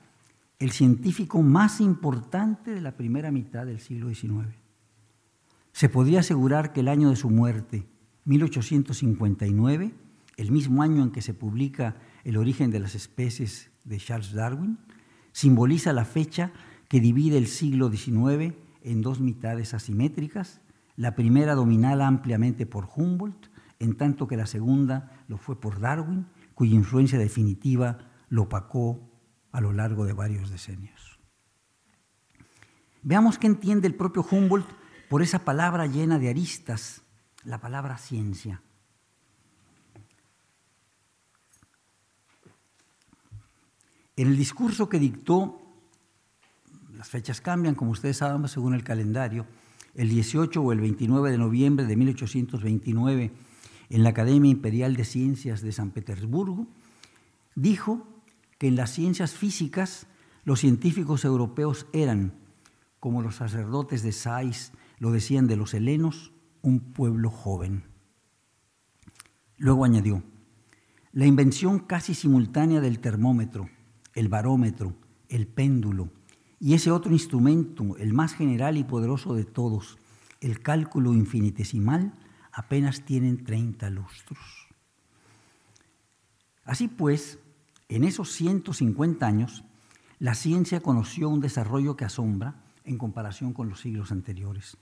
el 0.58 0.70
científico 0.70 1.42
más 1.42 1.80
importante 1.80 2.72
de 2.72 2.80
la 2.80 2.96
primera 2.96 3.30
mitad 3.30 3.66
del 3.66 3.80
siglo 3.80 4.12
XIX. 4.12 4.48
se 5.72 5.88
podría 5.88 6.20
asegurar 6.20 6.72
que 6.72 6.80
el 6.80 6.88
año 6.88 7.10
de 7.10 7.16
su 7.16 7.30
muerte, 7.30 7.86
1859, 8.24 9.94
el 10.38 10.52
mismo 10.52 10.82
año 10.82 11.02
en 11.02 11.10
que 11.10 11.20
se 11.20 11.34
publica 11.34 11.96
El 12.24 12.36
origen 12.36 12.70
de 12.70 12.78
las 12.78 12.94
especies 12.94 13.70
de 13.84 13.98
Charles 13.98 14.32
Darwin, 14.32 14.78
simboliza 15.32 15.92
la 15.92 16.04
fecha 16.04 16.52
que 16.88 17.00
divide 17.00 17.36
el 17.38 17.48
siglo 17.48 17.90
XIX 17.90 18.54
en 18.82 19.02
dos 19.02 19.20
mitades 19.20 19.74
asimétricas, 19.74 20.60
la 20.96 21.14
primera 21.14 21.54
dominada 21.54 22.06
ampliamente 22.06 22.66
por 22.66 22.88
Humboldt, 22.94 23.50
en 23.78 23.96
tanto 23.96 24.26
que 24.26 24.36
la 24.36 24.46
segunda 24.46 25.24
lo 25.28 25.38
fue 25.38 25.60
por 25.60 25.80
Darwin, 25.80 26.26
cuya 26.54 26.74
influencia 26.74 27.18
definitiva 27.18 27.98
lo 28.28 28.42
opacó 28.42 29.10
a 29.52 29.60
lo 29.60 29.72
largo 29.72 30.04
de 30.04 30.12
varios 30.12 30.50
decenios. 30.50 31.18
Veamos 33.02 33.38
qué 33.38 33.46
entiende 33.46 33.88
el 33.88 33.94
propio 33.94 34.24
Humboldt 34.28 34.68
por 35.08 35.22
esa 35.22 35.44
palabra 35.44 35.86
llena 35.86 36.18
de 36.18 36.28
aristas, 36.28 37.02
la 37.44 37.60
palabra 37.60 37.96
ciencia. 37.98 38.62
En 44.18 44.26
el 44.26 44.36
discurso 44.36 44.88
que 44.88 44.98
dictó, 44.98 45.62
las 46.92 47.08
fechas 47.08 47.40
cambian, 47.40 47.76
como 47.76 47.92
ustedes 47.92 48.16
saben, 48.16 48.48
según 48.48 48.74
el 48.74 48.82
calendario, 48.82 49.46
el 49.94 50.08
18 50.08 50.60
o 50.60 50.72
el 50.72 50.80
29 50.80 51.30
de 51.30 51.38
noviembre 51.38 51.86
de 51.86 51.94
1829, 51.94 53.30
en 53.90 54.02
la 54.02 54.08
Academia 54.08 54.50
Imperial 54.50 54.96
de 54.96 55.04
Ciencias 55.04 55.62
de 55.62 55.70
San 55.70 55.92
Petersburgo, 55.92 56.66
dijo 57.54 58.08
que 58.58 58.66
en 58.66 58.74
las 58.74 58.90
ciencias 58.90 59.34
físicas 59.34 60.08
los 60.42 60.58
científicos 60.58 61.24
europeos 61.24 61.86
eran, 61.92 62.34
como 62.98 63.22
los 63.22 63.36
sacerdotes 63.36 64.02
de 64.02 64.10
Sais 64.10 64.72
lo 64.98 65.12
decían 65.12 65.46
de 65.46 65.54
los 65.54 65.74
helenos, 65.74 66.32
un 66.62 66.80
pueblo 66.80 67.30
joven. 67.30 67.84
Luego 69.58 69.84
añadió, 69.84 70.24
la 71.12 71.26
invención 71.26 71.78
casi 71.78 72.14
simultánea 72.14 72.80
del 72.80 72.98
termómetro, 72.98 73.70
el 74.14 74.28
barómetro, 74.28 74.94
el 75.28 75.46
péndulo 75.46 76.10
y 76.60 76.74
ese 76.74 76.90
otro 76.90 77.12
instrumento, 77.12 77.96
el 77.98 78.12
más 78.12 78.34
general 78.34 78.76
y 78.76 78.84
poderoso 78.84 79.34
de 79.34 79.44
todos, 79.44 79.98
el 80.40 80.60
cálculo 80.60 81.12
infinitesimal, 81.12 82.14
apenas 82.52 83.04
tienen 83.04 83.44
30 83.44 83.90
lustros. 83.90 84.38
Así 86.64 86.88
pues, 86.88 87.38
en 87.88 88.04
esos 88.04 88.32
150 88.32 89.24
años, 89.26 89.64
la 90.18 90.34
ciencia 90.34 90.80
conoció 90.80 91.28
un 91.28 91.40
desarrollo 91.40 91.96
que 91.96 92.04
asombra 92.04 92.56
en 92.84 92.98
comparación 92.98 93.52
con 93.52 93.68
los 93.68 93.80
siglos 93.80 94.10
anteriores. 94.10 94.76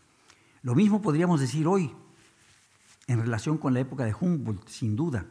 Lo 0.62 0.74
mismo 0.74 1.02
podríamos 1.02 1.40
decir 1.40 1.66
hoy 1.66 1.92
en 3.06 3.20
relación 3.20 3.58
con 3.58 3.74
la 3.74 3.80
época 3.80 4.04
de 4.04 4.14
Humboldt, 4.18 4.68
sin 4.68 4.96
duda. 4.96 5.26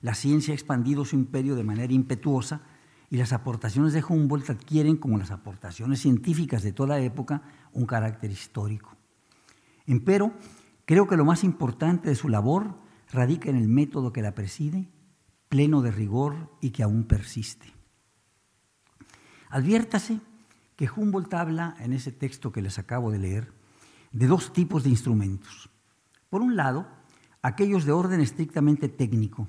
La 0.00 0.14
ciencia 0.14 0.52
ha 0.52 0.54
expandido 0.54 1.04
su 1.04 1.16
imperio 1.16 1.56
de 1.56 1.64
manera 1.64 1.92
impetuosa 1.92 2.62
y 3.10 3.16
las 3.16 3.32
aportaciones 3.32 3.92
de 3.92 4.04
Humboldt 4.06 4.50
adquieren, 4.50 4.96
como 4.96 5.18
las 5.18 5.30
aportaciones 5.30 6.00
científicas 6.00 6.62
de 6.62 6.72
toda 6.72 7.00
época, 7.00 7.42
un 7.72 7.86
carácter 7.86 8.30
histórico. 8.30 8.96
Empero, 9.86 10.32
creo 10.84 11.06
que 11.06 11.16
lo 11.16 11.24
más 11.24 11.44
importante 11.44 12.10
de 12.10 12.14
su 12.14 12.28
labor 12.28 12.74
radica 13.10 13.48
en 13.48 13.56
el 13.56 13.68
método 13.68 14.12
que 14.12 14.22
la 14.22 14.34
preside, 14.34 14.88
pleno 15.48 15.80
de 15.80 15.90
rigor 15.90 16.52
y 16.60 16.70
que 16.70 16.82
aún 16.82 17.04
persiste. 17.04 17.72
Adviértase 19.48 20.20
que 20.76 20.90
Humboldt 20.94 21.32
habla 21.32 21.74
en 21.80 21.94
ese 21.94 22.12
texto 22.12 22.52
que 22.52 22.60
les 22.60 22.78
acabo 22.78 23.10
de 23.10 23.18
leer 23.18 23.52
de 24.12 24.26
dos 24.26 24.52
tipos 24.52 24.84
de 24.84 24.90
instrumentos. 24.90 25.70
Por 26.28 26.42
un 26.42 26.56
lado, 26.56 26.86
aquellos 27.40 27.86
de 27.86 27.92
orden 27.92 28.20
estrictamente 28.20 28.88
técnico, 28.88 29.48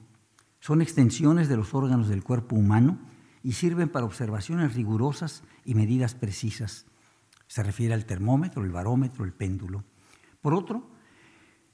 son 0.62 0.82
extensiones 0.82 1.50
de 1.50 1.58
los 1.58 1.74
órganos 1.74 2.08
del 2.08 2.24
cuerpo 2.24 2.56
humano 2.56 3.00
y 3.44 3.54
sirven 3.54 3.90
para 3.90 4.06
observaciones 4.06 4.76
rigurosas 4.76 5.44
y 5.66 5.76
medidas 5.76 6.16
precisas. 6.16 6.86
Se 7.48 7.64
refiere 7.64 7.94
al 7.94 8.06
termómetro, 8.06 8.64
el 8.64 8.72
barómetro, 8.72 9.26
el 9.26 9.34
péndulo. 9.34 9.84
Por 10.42 10.54
otro, 10.54 10.90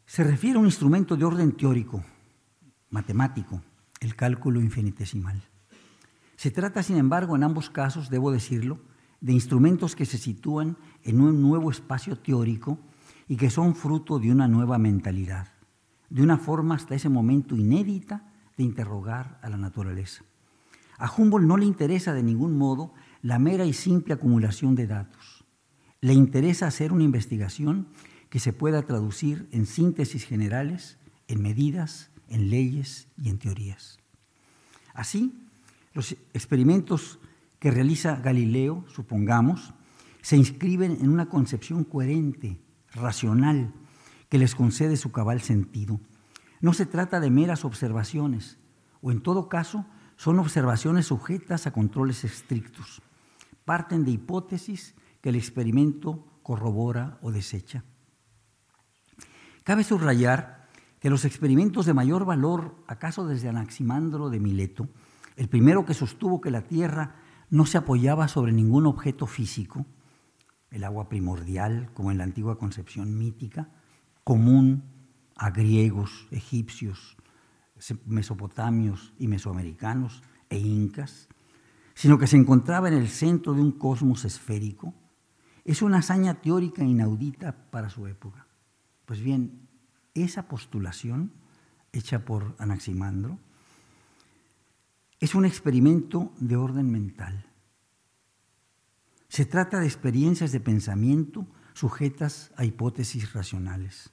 se 0.06 0.24
refiere 0.24 0.58
a 0.58 0.60
un 0.60 0.66
instrumento 0.66 1.18
de 1.18 1.26
orden 1.26 1.52
teórico, 1.52 2.04
matemático, 2.90 3.62
el 4.00 4.16
cálculo 4.16 4.62
infinitesimal. 4.62 5.44
Se 6.36 6.52
trata, 6.52 6.84
sin 6.84 6.98
embargo, 6.98 7.36
en 7.36 7.44
ambos 7.44 7.70
casos, 7.70 8.10
debo 8.10 8.32
decirlo, 8.32 8.80
de 9.22 9.34
instrumentos 9.34 9.96
que 9.96 10.06
se 10.06 10.18
sitúan 10.18 10.78
en 11.04 11.22
un 11.22 11.42
nuevo 11.42 11.72
espacio 11.72 12.18
teórico 12.18 12.78
y 13.28 13.38
que 13.38 13.50
son 13.50 13.76
fruto 13.76 14.20
de 14.20 14.32
una 14.32 14.48
nueva 14.48 14.78
mentalidad, 14.78 15.48
de 16.10 16.22
una 16.22 16.38
forma 16.38 16.76
hasta 16.76 16.96
ese 16.96 17.10
momento 17.10 17.56
inédita 17.56 18.32
de 18.58 18.64
interrogar 18.64 19.40
a 19.42 19.50
la 19.50 19.58
naturaleza. 19.58 20.24
A 20.98 21.12
Humboldt 21.12 21.46
no 21.46 21.58
le 21.58 21.66
interesa 21.66 22.14
de 22.14 22.24
ningún 22.24 22.58
modo 22.58 22.94
la 23.22 23.40
mera 23.40 23.66
y 23.66 23.74
simple 23.74 24.14
acumulación 24.14 24.76
de 24.76 24.88
datos. 24.88 25.46
Le 26.02 26.14
interesa 26.14 26.68
hacer 26.68 26.94
una 26.94 27.04
investigación 27.04 27.88
que 28.30 28.40
se 28.40 28.54
pueda 28.54 28.84
traducir 28.84 29.48
en 29.52 29.66
síntesis 29.66 30.26
generales, 30.26 30.98
en 31.28 31.42
medidas, 31.42 32.12
en 32.30 32.50
leyes 32.50 33.08
y 33.18 33.30
en 33.30 33.40
teorías. 33.40 34.00
Así, 34.94 35.48
los 35.94 36.12
experimentos 36.34 37.20
que 37.60 37.72
realiza 37.72 38.18
Galileo, 38.18 38.86
supongamos, 38.88 39.74
se 40.22 40.38
inscriben 40.38 40.98
en 41.02 41.10
una 41.10 41.28
concepción 41.28 41.84
coherente, 41.84 42.60
racional, 42.94 43.74
que 44.30 44.38
les 44.38 44.56
concede 44.56 44.98
su 44.98 45.12
cabal 45.12 45.42
sentido. 45.42 46.00
No 46.62 46.74
se 46.74 46.86
trata 46.86 47.20
de 47.20 47.30
meras 47.30 47.66
observaciones, 47.66 48.58
o 49.02 49.12
en 49.12 49.22
todo 49.22 49.50
caso, 49.50 49.86
son 50.16 50.40
observaciones 50.40 51.08
sujetas 51.08 51.68
a 51.68 51.72
controles 51.72 52.24
estrictos. 52.24 53.02
Parten 53.66 54.06
de 54.06 54.12
hipótesis 54.12 54.96
que 55.22 55.30
el 55.30 55.36
experimento 55.36 56.26
corrobora 56.44 57.18
o 57.22 57.32
desecha. 57.32 57.84
Cabe 59.64 59.84
subrayar 59.84 60.70
que 61.00 61.10
los 61.10 61.26
experimentos 61.26 61.86
de 61.86 61.94
mayor 61.94 62.26
valor, 62.26 62.76
acaso 62.88 63.28
desde 63.28 63.50
Anaximandro 63.50 64.30
de 64.30 64.40
Mileto, 64.40 64.88
el 65.36 65.50
primero 65.50 65.86
que 65.86 65.94
sostuvo 65.94 66.40
que 66.42 66.52
la 66.52 66.62
Tierra 66.62 67.16
no 67.50 67.66
se 67.66 67.78
apoyaba 67.78 68.28
sobre 68.28 68.52
ningún 68.52 68.86
objeto 68.86 69.28
físico, 69.28 69.86
el 70.72 70.84
agua 70.84 71.10
primordial, 71.10 71.90
como 71.94 72.12
en 72.12 72.18
la 72.18 72.24
antigua 72.24 72.58
concepción 72.58 73.18
mítica, 73.18 73.70
común 74.24 74.84
a 75.36 75.50
griegos, 75.52 76.28
egipcios, 76.32 77.18
mesopotamios 78.06 79.14
y 79.20 79.28
mesoamericanos 79.28 80.24
e 80.50 80.58
incas, 80.58 81.28
sino 81.94 82.18
que 82.18 82.28
se 82.28 82.38
encontraba 82.38 82.88
en 82.88 82.96
el 82.96 83.08
centro 83.08 83.54
de 83.54 83.62
un 83.62 83.72
cosmos 83.72 84.26
esférico, 84.26 84.94
es 85.64 85.82
una 85.82 85.98
hazaña 85.98 86.42
teórica 86.42 86.84
inaudita 86.84 87.70
para 87.72 87.90
su 87.90 88.08
época. 88.08 88.48
Pues 89.06 89.20
bien, 89.22 89.68
esa 90.14 90.48
postulación, 90.48 91.32
hecha 91.92 92.26
por 92.26 92.56
Anaximandro, 92.60 93.40
es 95.20 95.34
un 95.36 95.46
experimento 95.46 96.32
de 96.40 96.56
orden 96.56 96.92
mental. 96.92 97.46
Se 99.28 99.46
trata 99.46 99.80
de 99.80 99.86
experiencias 99.88 100.52
de 100.52 100.60
pensamiento 100.60 101.48
sujetas 101.74 102.52
a 102.56 102.64
hipótesis 102.64 103.34
racionales. 103.34 104.12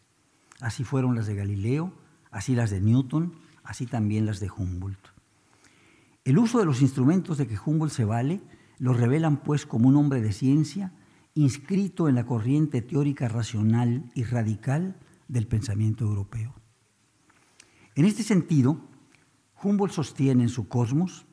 Así 0.60 0.84
fueron 0.84 1.14
las 1.14 1.26
de 1.26 1.34
Galileo, 1.34 1.92
así 2.30 2.54
las 2.54 2.70
de 2.70 2.80
Newton, 2.80 3.34
así 3.64 3.86
también 3.86 4.26
las 4.26 4.40
de 4.40 4.50
Humboldt. 4.50 5.08
El 6.24 6.38
uso 6.38 6.58
de 6.58 6.64
los 6.64 6.82
instrumentos 6.82 7.38
de 7.38 7.46
que 7.46 7.58
Humboldt 7.58 7.92
se 7.92 8.04
vale 8.04 8.42
lo 8.78 8.92
revelan 8.92 9.38
pues 9.38 9.66
como 9.66 9.88
un 9.88 9.96
hombre 9.96 10.20
de 10.20 10.32
ciencia 10.32 10.92
inscrito 11.34 12.08
en 12.08 12.14
la 12.14 12.26
corriente 12.26 12.82
teórica 12.82 13.28
racional 13.28 14.10
y 14.14 14.24
radical 14.24 14.96
del 15.28 15.46
pensamiento 15.46 16.04
europeo. 16.04 16.54
En 17.94 18.04
este 18.04 18.22
sentido, 18.22 18.80
Humboldt 19.62 19.94
sostiene 19.94 20.44
en 20.44 20.48
su 20.48 20.68
cosmos 20.68 21.26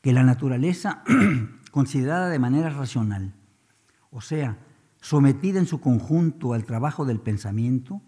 que 0.00 0.12
la 0.12 0.22
naturaleza, 0.22 1.02
considerada 1.70 2.28
de 2.28 2.38
manera 2.38 2.70
racional, 2.70 3.34
o 4.10 4.20
sea, 4.20 4.58
sometida 5.00 5.58
en 5.58 5.66
su 5.66 5.80
conjunto 5.80 6.52
al 6.52 6.64
trabajo 6.64 7.04
del 7.04 7.20
pensamiento, 7.20 8.02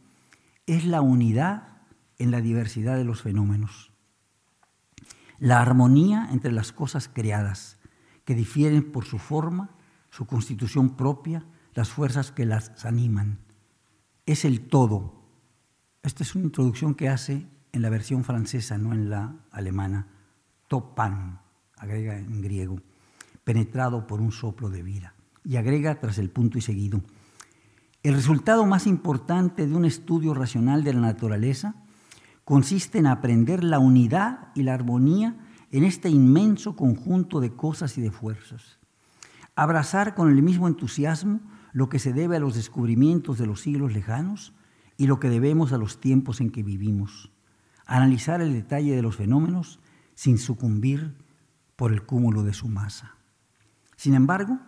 es 0.67 0.85
la 0.85 1.01
unidad 1.01 1.74
en 2.19 2.31
la 2.31 2.41
diversidad 2.41 2.97
de 2.97 3.05
los 3.05 3.23
fenómenos, 3.23 3.93
la 5.39 5.61
armonía 5.61 6.29
entre 6.31 6.53
las 6.53 6.73
cosas 6.73 7.09
creadas, 7.09 7.79
que 8.25 8.35
difieren 8.35 8.91
por 8.93 9.05
su 9.05 9.19
forma, 9.19 9.71
su 10.11 10.27
constitución 10.27 10.97
propia, 10.97 11.45
las 11.75 11.91
fuerzas 11.91 12.31
que 12.31 12.47
las 12.47 12.85
animan. 12.85 13.39
Es 14.27 14.45
el 14.45 14.69
todo. 14.69 15.23
Esta 16.03 16.23
es 16.23 16.35
una 16.35 16.45
introducción 16.45 16.95
que 16.95 17.09
hace 17.09 17.47
en 17.73 17.83
la 17.83 17.91
versión 17.91 18.25
francesa, 18.25 18.79
no 18.79 18.95
en 18.95 19.11
la 19.11 19.37
alemana, 19.51 20.07
topan, 20.69 21.41
agrega 21.77 22.17
en 22.17 22.41
griego, 22.41 22.81
penetrado 23.43 24.07
por 24.07 24.21
un 24.21 24.33
soplo 24.33 24.71
de 24.71 24.83
vida. 24.83 25.15
Y 25.45 25.57
agrega 25.57 26.01
tras 26.01 26.19
el 26.19 26.31
punto 26.31 26.57
y 26.57 26.63
seguido, 26.63 27.03
El 28.03 28.15
resultado 28.15 28.67
más 28.67 28.87
importante 28.87 29.67
de 29.67 29.75
un 29.75 29.85
estudio 29.85 30.35
racional 30.35 30.85
de 30.85 30.93
la 30.93 31.01
naturaleza 31.01 31.75
consiste 32.45 32.99
en 32.99 33.07
aprender 33.07 33.65
la 33.65 33.79
unidad 33.79 34.49
y 34.55 34.63
la 34.63 34.75
armonía 34.75 35.37
en 35.71 35.85
este 35.85 36.09
inmenso 36.09 36.77
conjunto 36.77 37.41
de 37.41 37.55
cosas 37.55 37.99
y 37.99 38.01
de 38.01 38.11
fuerzas. 38.11 38.79
Abrazar 39.57 40.15
con 40.15 40.31
el 40.31 40.43
mismo 40.43 40.69
entusiasmo 40.69 41.41
lo 41.73 41.89
que 41.89 41.99
se 41.99 42.13
debe 42.13 42.37
a 42.37 42.41
los 42.41 42.55
descubrimientos 42.55 43.39
de 43.39 43.47
los 43.47 43.61
siglos 43.61 43.93
lejanos 43.93 44.53
y 44.97 45.07
lo 45.07 45.19
que 45.19 45.31
debemos 45.31 45.73
a 45.73 45.79
los 45.79 46.01
tiempos 46.01 46.41
en 46.41 46.51
que 46.51 46.63
vivimos. 46.63 47.33
Analizar 47.87 48.41
el 48.41 48.53
detalle 48.53 48.95
de 48.95 49.03
los 49.03 49.17
fenómenos 49.17 49.81
sin 50.15 50.39
sucumbir 50.39 51.17
por 51.77 51.93
el 51.93 52.05
cúmulo 52.05 52.45
de 52.45 52.55
su 52.55 52.69
masa. 52.69 53.17
Sin 53.97 54.15
embargo, 54.15 54.59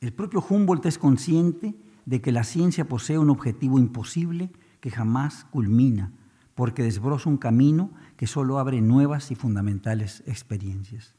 el 0.00 0.12
propio 0.12 0.44
Humboldt 0.48 0.86
es 0.86 0.98
consciente 0.98 1.74
de 2.06 2.20
que 2.20 2.32
la 2.32 2.44
ciencia 2.44 2.86
posee 2.86 3.18
un 3.18 3.30
objetivo 3.30 3.78
imposible 3.78 4.52
que 4.80 4.90
jamás 4.90 5.46
culmina, 5.46 6.12
porque 6.54 6.82
desbroza 6.82 7.28
un 7.28 7.36
camino 7.36 7.92
que 8.16 8.26
solo 8.26 8.58
abre 8.58 8.80
nuevas 8.80 9.30
y 9.30 9.34
fundamentales 9.34 10.22
experiencias. 10.26 11.14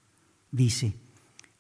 Dice, 0.51 0.97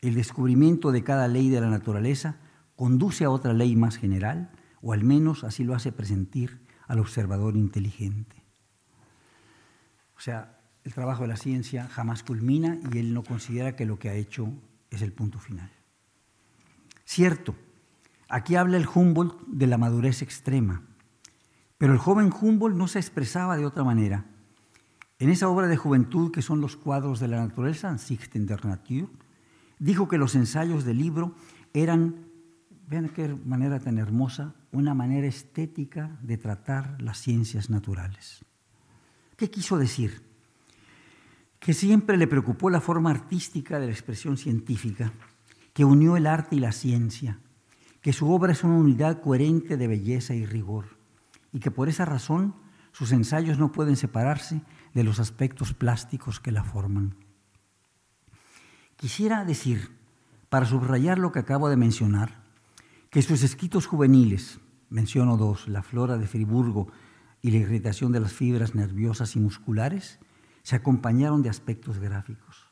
el 0.01 0.15
descubrimiento 0.15 0.91
de 0.91 1.03
cada 1.03 1.27
ley 1.27 1.49
de 1.49 1.61
la 1.61 1.69
naturaleza 1.69 2.37
conduce 2.75 3.25
a 3.25 3.29
otra 3.29 3.53
ley 3.53 3.75
más 3.75 3.97
general, 3.97 4.51
o 4.81 4.93
al 4.93 5.03
menos 5.03 5.43
así 5.43 5.63
lo 5.63 5.75
hace 5.75 5.91
presentir 5.91 6.61
al 6.87 6.99
observador 6.99 7.57
inteligente. 7.57 8.43
O 10.15 10.19
sea, 10.19 10.59
el 10.83 10.93
trabajo 10.93 11.23
de 11.23 11.29
la 11.29 11.37
ciencia 11.37 11.87
jamás 11.87 12.23
culmina 12.23 12.79
y 12.93 12.99
él 12.99 13.13
no 13.13 13.23
considera 13.23 13.75
que 13.75 13.85
lo 13.85 13.97
que 13.97 14.09
ha 14.09 14.13
hecho 14.13 14.53
es 14.91 15.01
el 15.01 15.11
punto 15.11 15.39
final. 15.39 15.71
Cierto, 17.05 17.55
aquí 18.29 18.55
habla 18.55 18.77
el 18.77 18.87
Humboldt 18.87 19.47
de 19.47 19.67
la 19.67 19.77
madurez 19.77 20.21
extrema, 20.21 20.83
pero 21.77 21.93
el 21.93 21.99
joven 21.99 22.31
Humboldt 22.31 22.77
no 22.77 22.87
se 22.87 22.99
expresaba 22.99 23.57
de 23.57 23.65
otra 23.65 23.83
manera. 23.83 24.25
En 25.19 25.29
esa 25.29 25.49
obra 25.49 25.67
de 25.67 25.77
juventud 25.77 26.31
que 26.31 26.41
son 26.41 26.61
los 26.61 26.75
cuadros 26.75 27.19
de 27.19 27.27
la 27.27 27.37
naturaleza, 27.37 27.89
Ansichten 27.89 28.45
der 28.45 28.65
Natur, 28.65 29.09
dijo 29.79 30.07
que 30.07 30.17
los 30.17 30.35
ensayos 30.35 30.83
del 30.83 30.97
libro 30.97 31.35
eran, 31.73 32.27
vean 32.87 33.09
qué 33.09 33.35
manera 33.45 33.79
tan 33.79 33.97
hermosa, 33.97 34.55
una 34.71 34.93
manera 34.93 35.27
estética 35.27 36.17
de 36.21 36.37
tratar 36.37 37.01
las 37.01 37.17
ciencias 37.19 37.69
naturales. 37.69 38.43
¿Qué 39.37 39.49
quiso 39.49 39.77
decir? 39.77 40.21
Que 41.59 41.73
siempre 41.73 42.17
le 42.17 42.27
preocupó 42.27 42.69
la 42.69 42.81
forma 42.81 43.11
artística 43.11 43.79
de 43.79 43.87
la 43.87 43.91
expresión 43.91 44.37
científica, 44.37 45.11
que 45.73 45.83
unió 45.83 46.15
el 46.15 46.27
arte 46.27 46.55
y 46.55 46.59
la 46.59 46.71
ciencia, 46.71 47.39
que 48.01 48.13
su 48.13 48.29
obra 48.29 48.53
es 48.53 48.63
una 48.63 48.75
unidad 48.75 49.21
coherente 49.21 49.77
de 49.77 49.87
belleza 49.87 50.35
y 50.35 50.45
rigor, 50.45 50.94
y 51.55 51.59
que 51.59 51.71
por 51.71 51.87
esa 51.87 52.03
razón 52.03 52.53
sus 52.91 53.13
ensayos 53.13 53.57
no 53.57 53.71
pueden 53.71 53.95
separarse 53.95 54.61
de 54.93 55.05
los 55.05 55.21
aspectos 55.21 55.73
plásticos 55.73 56.41
que 56.41 56.51
la 56.51 56.65
forman. 56.65 57.15
Quisiera 58.97 59.45
decir, 59.45 59.95
para 60.49 60.65
subrayar 60.65 61.17
lo 61.17 61.31
que 61.31 61.39
acabo 61.39 61.69
de 61.69 61.77
mencionar, 61.77 62.43
que 63.09 63.21
sus 63.21 63.41
escritos 63.41 63.87
juveniles, 63.87 64.59
menciono 64.89 65.37
dos, 65.37 65.69
La 65.69 65.81
flora 65.81 66.17
de 66.17 66.27
Friburgo 66.27 66.91
y 67.41 67.51
la 67.51 67.59
irritación 67.59 68.11
de 68.11 68.19
las 68.19 68.33
fibras 68.33 68.75
nerviosas 68.75 69.37
y 69.37 69.39
musculares 69.39 70.19
se 70.61 70.75
acompañaron 70.75 71.41
de 71.41 71.49
aspectos 71.49 71.99
gráficos, 71.99 72.67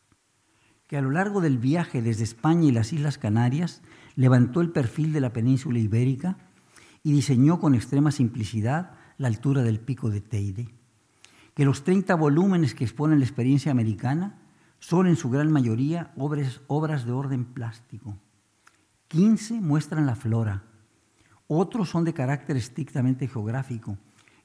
que 0.87 0.97
a 0.97 1.01
lo 1.01 1.09
largo 1.09 1.39
del 1.39 1.57
viaje 1.57 2.01
desde 2.01 2.25
España 2.25 2.67
y 2.67 2.71
las 2.73 2.91
Islas 2.91 3.17
Canarias 3.17 3.81
levantó 4.17 4.59
el 4.59 4.71
perfil 4.71 5.13
de 5.13 5.21
la 5.21 5.31
península 5.31 5.79
ibérica 5.79 6.37
y 7.03 7.11
diseñó 7.11 7.59
con 7.59 7.75
extrema 7.75 8.11
simplicidad 8.11 8.91
la 9.17 9.27
altura 9.27 9.61
del 9.61 9.79
pico 9.79 10.09
de 10.09 10.21
Teide, 10.21 10.73
que 11.53 11.65
los 11.65 11.83
30 11.83 12.15
volúmenes 12.15 12.73
que 12.73 12.85
exponen 12.85 13.19
la 13.19 13.25
experiencia 13.25 13.71
americana 13.71 14.39
son 14.79 15.07
en 15.07 15.15
su 15.15 15.29
gran 15.29 15.51
mayoría 15.51 16.11
obras, 16.17 16.61
obras 16.67 17.05
de 17.05 17.11
orden 17.11 17.45
plástico. 17.45 18.17
15 19.09 19.61
muestran 19.61 20.05
la 20.05 20.15
flora, 20.15 20.63
otros 21.47 21.89
son 21.89 22.03
de 22.05 22.13
carácter 22.13 22.57
estrictamente 22.57 23.27
geográfico, 23.27 23.97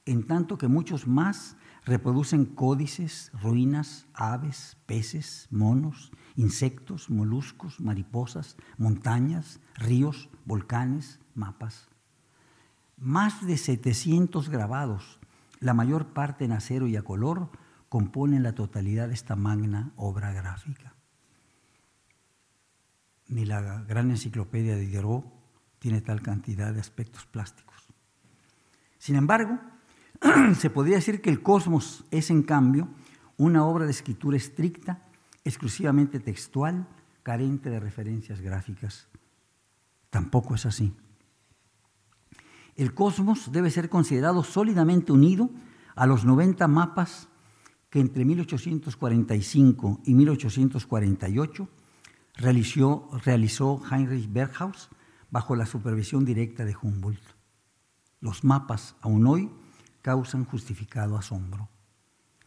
en 0.05 0.25
tanto 0.25 0.57
que 0.57 0.67
muchos 0.67 1.07
más 1.07 1.57
reproducen 1.85 2.45
códices, 2.45 3.31
ruinas, 3.41 4.07
aves, 4.13 4.77
peces, 4.85 5.47
monos, 5.49 6.11
insectos, 6.35 7.09
moluscos, 7.09 7.79
mariposas, 7.79 8.57
montañas, 8.77 9.59
ríos, 9.75 10.29
volcanes, 10.45 11.19
mapas. 11.33 11.89
Más 12.99 13.45
de 13.45 13.57
700 13.57 14.49
grabados, 14.49 15.19
la 15.59 15.73
mayor 15.73 16.07
parte 16.07 16.45
en 16.45 16.51
acero 16.51 16.87
y 16.87 16.97
a 16.97 17.01
color, 17.01 17.49
componen 17.87 18.43
la 18.43 18.53
totalidad 18.53 19.07
de 19.07 19.13
esta 19.13 19.35
magna 19.35 19.91
obra 19.95 20.31
gráfica. 20.31 20.93
Ni 23.27 23.45
la 23.45 23.83
gran 23.83 24.09
enciclopedia 24.09 24.75
de 24.75 24.81
Diderot 24.81 25.25
tiene 25.79 26.01
tal 26.01 26.21
cantidad 26.21 26.73
de 26.73 26.81
aspectos 26.81 27.25
plásticos. 27.25 27.87
Sin 28.97 29.15
embargo, 29.15 29.59
se 30.57 30.69
podría 30.69 30.97
decir 30.97 31.21
que 31.21 31.29
el 31.29 31.41
cosmos 31.41 32.05
es, 32.11 32.29
en 32.29 32.43
cambio, 32.43 32.89
una 33.37 33.65
obra 33.65 33.85
de 33.85 33.91
escritura 33.91 34.35
estricta, 34.35 35.05
exclusivamente 35.45 36.19
textual, 36.19 36.87
carente 37.23 37.69
de 37.69 37.79
referencias 37.79 38.41
gráficas. 38.41 39.07
Tampoco 40.09 40.55
es 40.55 40.65
así. 40.65 40.93
El 42.79 42.93
cosmos 42.93 43.51
debe 43.51 43.71
ser 43.71 43.89
considerado 43.89 44.41
sólidamente 44.41 45.11
unido 45.11 45.49
a 45.97 46.07
los 46.07 46.23
90 46.23 46.65
mapas 46.69 47.27
que 47.89 47.99
entre 47.99 48.23
1845 48.23 49.99
y 50.05 50.13
1848 50.13 51.67
realizó, 52.37 53.81
Heinrich 53.91 54.31
Berghaus 54.31 54.87
bajo 55.29 55.57
la 55.57 55.65
supervisión 55.65 56.23
directa 56.23 56.63
de 56.63 56.73
Humboldt. 56.81 57.19
Los 58.21 58.45
mapas, 58.45 58.95
aún 59.01 59.27
hoy, 59.27 59.51
causan 60.01 60.45
justificado 60.45 61.17
asombro. 61.17 61.67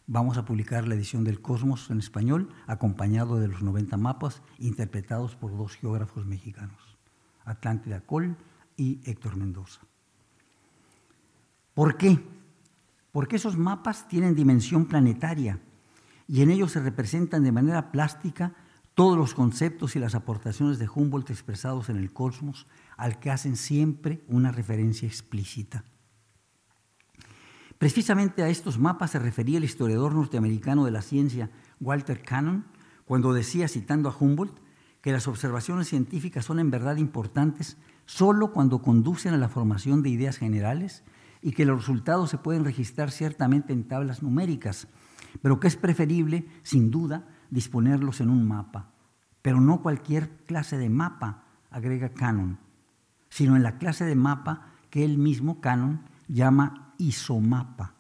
Vamos 0.07 0.39
a 0.39 0.47
publicar 0.47 0.89
la 0.89 0.95
edición 0.95 1.25
del 1.25 1.43
Cosmos 1.43 1.91
en 1.91 1.99
español, 1.99 2.49
acompañado 2.67 3.39
de 3.39 3.49
los 3.49 3.61
90 3.61 3.99
mapas 3.99 4.41
interpretados 4.59 5.37
por 5.37 5.55
dos 5.55 5.77
geógrafos 5.77 6.25
mexicanos, 6.25 6.97
Atlántida 7.45 8.01
Col 8.01 8.39
y 8.79 9.03
Héctor 9.05 9.37
Mendoza. 9.37 9.83
¿Por 11.75 11.97
qué? 11.97 12.23
Porque 13.13 13.37
esos 13.37 13.57
mapas 13.57 14.09
tienen 14.09 14.35
dimensión 14.35 14.87
planetaria 14.87 15.61
y 16.27 16.43
en 16.43 16.51
ellos 16.51 16.73
se 16.73 16.81
representan 16.81 17.45
de 17.45 17.53
manera 17.53 17.93
plástica 17.93 18.55
todos 18.95 19.17
los 19.17 19.35
conceptos 19.35 19.97
y 19.97 19.99
las 19.99 20.15
aportaciones 20.15 20.79
de 20.79 20.89
Humboldt 20.89 21.31
expresados 21.31 21.89
en 21.89 21.97
el 21.97 22.13
cosmos, 22.13 22.67
al 22.97 23.19
que 23.19 23.31
hacen 23.31 23.57
siempre 23.57 24.23
una 24.29 24.53
referencia 24.53 25.09
explícita. 25.09 25.85
Precisamente 27.79 28.43
a 28.43 28.49
estos 28.49 28.79
mapas 28.79 29.11
se 29.11 29.19
refería 29.19 29.59
el 29.59 29.65
historiador 29.65 30.15
norteamericano 30.15 30.85
de 30.85 30.91
la 30.91 31.03
ciencia 31.03 31.51
Walter 31.81 32.23
Cannon 32.23 32.67
cuando 33.05 33.33
decía, 33.33 33.67
citando 33.67 34.09
a 34.09 34.17
Humboldt, 34.17 34.61
que 35.01 35.11
las 35.11 35.27
observaciones 35.27 35.89
científicas 35.89 36.45
son 36.45 36.61
en 36.61 36.71
verdad 36.71 36.97
importantes 36.97 37.77
solo 38.07 38.53
cuando 38.53 38.83
conducen 38.83 39.35
a 39.35 39.39
la 39.39 39.49
formación 39.49 40.03
de 40.03 40.11
ideas 40.11 40.37
generales 40.37 41.03
y 41.43 41.53
que 41.53 41.65
los 41.65 41.79
resultados 41.79 42.31
se 42.31 42.39
pueden 42.39 42.65
registrar 42.65 43.11
ciertamente 43.11 43.73
en 43.73 43.85
tablas 43.85 44.23
numéricas, 44.23 44.89
pero 45.43 45.61
que 45.61 45.69
es 45.69 45.77
preferible, 45.77 46.47
sin 46.63 46.91
duda, 46.91 47.29
disponerlos 47.51 48.21
en 48.21 48.31
un 48.31 48.47
mapa. 48.47 48.91
Pero 49.43 49.61
no 49.61 49.83
cualquier 49.83 50.31
clase 50.47 50.79
de 50.79 50.89
mapa, 50.89 51.45
agrega 51.71 52.11
Cannon, 52.11 52.59
sino 53.29 53.57
en 53.57 53.63
la 53.63 53.79
clase 53.79 54.05
de 54.05 54.15
mapa 54.15 54.69
que 54.89 55.05
él 55.05 55.19
mismo, 55.19 55.61
Cannon, 55.61 56.03
llama 56.29 56.95
isomapa, 56.99 57.95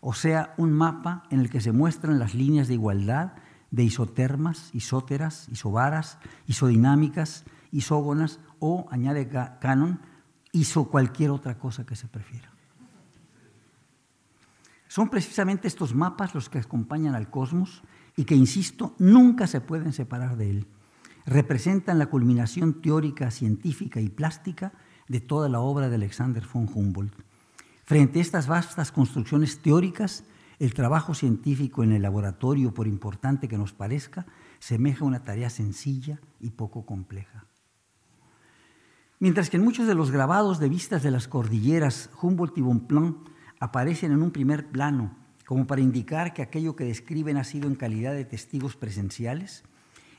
o 0.00 0.14
sea, 0.14 0.54
un 0.56 0.72
mapa 0.72 1.24
en 1.30 1.40
el 1.40 1.50
que 1.50 1.60
se 1.60 1.72
muestran 1.72 2.18
las 2.18 2.34
líneas 2.34 2.68
de 2.68 2.74
igualdad 2.74 3.32
de 3.70 3.84
isotermas, 3.84 4.70
isóteras, 4.74 5.48
isobaras, 5.48 6.18
isodinámicas, 6.46 7.44
isógonas 7.70 8.40
o, 8.58 8.88
añade 8.90 9.28
Canon, 9.60 10.00
iso 10.52 10.88
cualquier 10.88 11.30
otra 11.30 11.58
cosa 11.58 11.84
que 11.84 11.96
se 11.96 12.08
prefiera. 12.08 12.50
Son 14.88 15.08
precisamente 15.08 15.68
estos 15.68 15.94
mapas 15.94 16.34
los 16.34 16.48
que 16.48 16.58
acompañan 16.58 17.14
al 17.14 17.30
cosmos 17.30 17.82
y 18.16 18.24
que, 18.24 18.34
insisto, 18.34 18.94
nunca 18.98 19.46
se 19.46 19.60
pueden 19.60 19.92
separar 19.92 20.36
de 20.36 20.50
él. 20.50 20.66
Representan 21.26 21.98
la 21.98 22.06
culminación 22.06 22.82
teórica, 22.82 23.30
científica 23.30 24.00
y 24.00 24.08
plástica 24.08 24.72
de 25.06 25.20
toda 25.20 25.48
la 25.48 25.60
obra 25.60 25.88
de 25.88 25.94
Alexander 25.94 26.44
von 26.52 26.68
Humboldt. 26.72 27.14
Frente 27.84 28.18
a 28.18 28.22
estas 28.22 28.46
vastas 28.48 28.90
construcciones 28.90 29.62
teóricas, 29.62 30.24
el 30.58 30.74
trabajo 30.74 31.14
científico 31.14 31.82
en 31.82 31.92
el 31.92 32.02
laboratorio, 32.02 32.74
por 32.74 32.86
importante 32.86 33.48
que 33.48 33.58
nos 33.58 33.72
parezca, 33.72 34.26
semeja 34.58 35.04
una 35.04 35.22
tarea 35.24 35.50
sencilla 35.50 36.20
y 36.40 36.50
poco 36.50 36.84
compleja. 36.84 37.46
Mientras 39.22 39.50
que 39.50 39.58
en 39.58 39.64
muchos 39.64 39.86
de 39.86 39.94
los 39.94 40.10
grabados 40.10 40.58
de 40.60 40.70
vistas 40.70 41.02
de 41.02 41.10
las 41.10 41.28
cordilleras, 41.28 42.08
Humboldt 42.22 42.56
y 42.56 42.62
Bonpland 42.62 43.16
aparecen 43.58 44.12
en 44.12 44.22
un 44.22 44.30
primer 44.30 44.70
plano, 44.70 45.14
como 45.44 45.66
para 45.66 45.82
indicar 45.82 46.32
que 46.32 46.40
aquello 46.40 46.74
que 46.74 46.84
describen 46.84 47.36
ha 47.36 47.44
sido 47.44 47.68
en 47.68 47.74
calidad 47.74 48.14
de 48.14 48.24
testigos 48.24 48.76
presenciales, 48.76 49.62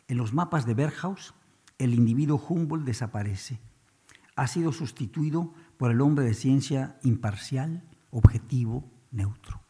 en 0.08 0.18
los 0.18 0.34
mapas 0.34 0.68
de 0.68 0.76
Berghaus 0.76 1.34
el 1.80 1.96
individuo 1.96 2.40
Humboldt 2.48 2.86
desaparece. 2.86 3.60
Ha 4.36 4.46
sido 4.46 4.72
sustituido 4.72 5.52
por 5.78 5.90
el 5.90 6.00
hombre 6.00 6.24
de 6.24 6.36
ciencia 6.36 7.00
imparcial, 7.02 7.84
objetivo, 8.12 8.88
neutro. 9.10 9.62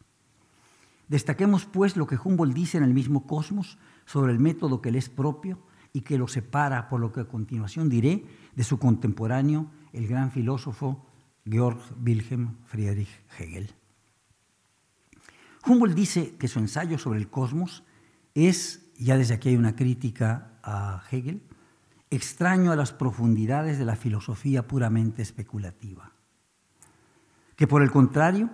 Destaquemos, 1.07 1.63
pues, 1.63 1.95
lo 1.95 2.05
que 2.05 2.17
Humboldt 2.21 2.53
dice 2.53 2.79
en 2.79 2.83
el 2.83 2.93
mismo 2.93 3.25
Cosmos 3.27 3.77
sobre 4.05 4.33
el 4.33 4.39
método 4.39 4.81
que 4.81 4.91
le 4.91 4.97
es 4.97 5.07
propio 5.07 5.70
y 5.93 6.01
que 6.01 6.17
lo 6.17 6.27
separa, 6.27 6.87
por 6.89 6.99
lo 6.99 7.11
que 7.11 7.21
a 7.21 7.27
continuación 7.27 7.89
diré, 7.89 8.25
de 8.55 8.63
su 8.63 8.79
contemporáneo, 8.79 9.71
el 9.93 10.07
gran 10.07 10.31
filósofo 10.31 11.05
Georg 11.45 11.79
Wilhelm 12.03 12.57
Friedrich 12.65 13.09
Hegel. 13.37 13.71
Humboldt 15.65 15.95
dice 15.95 16.35
que 16.37 16.47
su 16.47 16.59
ensayo 16.59 16.97
sobre 16.97 17.19
el 17.19 17.29
cosmos 17.29 17.83
es, 18.33 18.89
ya 18.97 19.17
desde 19.17 19.35
aquí 19.35 19.49
hay 19.49 19.57
una 19.57 19.75
crítica 19.75 20.59
a 20.63 21.03
Hegel, 21.11 21.43
extraño 22.09 22.71
a 22.71 22.75
las 22.75 22.93
profundidades 22.93 23.77
de 23.77 23.85
la 23.85 23.95
filosofía 23.95 24.67
puramente 24.67 25.21
especulativa, 25.21 26.11
que 27.55 27.67
por 27.67 27.81
el 27.83 27.91
contrario 27.91 28.49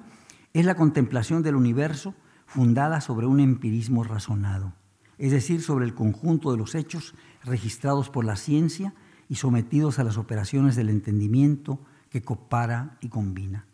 es 0.53 0.65
la 0.65 0.75
contemplación 0.75 1.43
del 1.43 1.55
universo 1.55 2.13
fundada 2.45 3.01
sobre 3.01 3.25
un 3.25 3.39
empirismo 3.39 4.03
razonado, 4.03 4.73
es 5.17 5.31
decir, 5.31 5.61
sobre 5.61 5.85
el 5.85 5.93
conjunto 5.93 6.51
de 6.51 6.57
los 6.57 6.75
hechos 6.75 7.15
registrados 7.43 8.09
por 8.09 8.25
la 8.25 8.35
ciencia 8.35 8.93
y 9.29 9.35
sometidos 9.35 9.99
a 9.99 10.03
las 10.03 10.17
operaciones 10.17 10.75
del 10.75 10.89
entendimiento 10.89 11.79
que 12.09 12.21
compara 12.21 12.97
y 13.01 13.09
combina. 13.09 13.65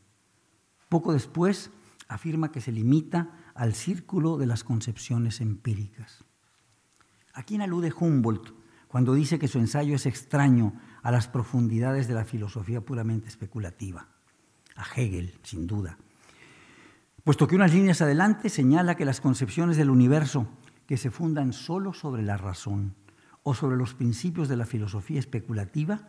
Poco 0.89 1.13
después 1.13 1.71
afirma 2.07 2.51
que 2.51 2.61
se 2.61 2.71
limita 2.71 3.31
al 3.55 3.73
círculo 3.73 4.37
de 4.37 4.45
las 4.45 4.63
concepciones 4.63 5.41
empíricas. 5.41 6.23
¿A 7.33 7.43
quién 7.43 7.61
alude 7.61 7.93
Humboldt 7.97 8.53
cuando 8.87 9.13
dice 9.13 9.39
que 9.39 9.47
su 9.47 9.59
ensayo 9.59 9.95
es 9.95 10.05
extraño 10.05 10.73
a 11.01 11.11
las 11.11 11.27
profundidades 11.27 12.07
de 12.07 12.13
la 12.13 12.25
filosofía 12.25 12.81
puramente 12.81 13.27
especulativa? 13.27 14.07
A 14.75 14.83
Hegel, 14.95 15.39
sin 15.43 15.67
duda. 15.67 15.97
Puesto 17.23 17.47
que 17.47 17.55
unas 17.55 17.73
líneas 17.73 18.01
adelante 18.01 18.49
señala 18.49 18.95
que 18.95 19.05
las 19.05 19.21
concepciones 19.21 19.77
del 19.77 19.89
universo 19.89 20.47
que 20.87 20.97
se 20.97 21.11
fundan 21.11 21.53
solo 21.53 21.93
sobre 21.93 22.23
la 22.23 22.37
razón 22.37 22.95
o 23.43 23.53
sobre 23.53 23.77
los 23.77 23.93
principios 23.93 24.47
de 24.47 24.57
la 24.57 24.65
filosofía 24.65 25.19
especulativa 25.19 26.07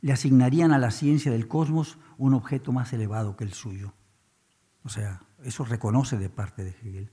le 0.00 0.12
asignarían 0.12 0.72
a 0.72 0.78
la 0.78 0.90
ciencia 0.90 1.32
del 1.32 1.48
cosmos 1.48 1.98
un 2.18 2.34
objeto 2.34 2.72
más 2.72 2.92
elevado 2.92 3.36
que 3.36 3.44
el 3.44 3.54
suyo. 3.54 3.94
O 4.82 4.88
sea, 4.88 5.22
eso 5.42 5.64
reconoce 5.64 6.18
de 6.18 6.28
parte 6.28 6.62
de 6.62 6.70
Hegel. 6.70 7.10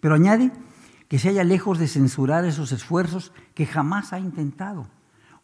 Pero 0.00 0.14
añade 0.14 0.50
que 1.08 1.18
se 1.18 1.28
haya 1.28 1.44
lejos 1.44 1.78
de 1.78 1.86
censurar 1.86 2.44
esos 2.44 2.72
esfuerzos 2.72 3.32
que 3.54 3.66
jamás 3.66 4.12
ha 4.12 4.18
intentado, 4.18 4.90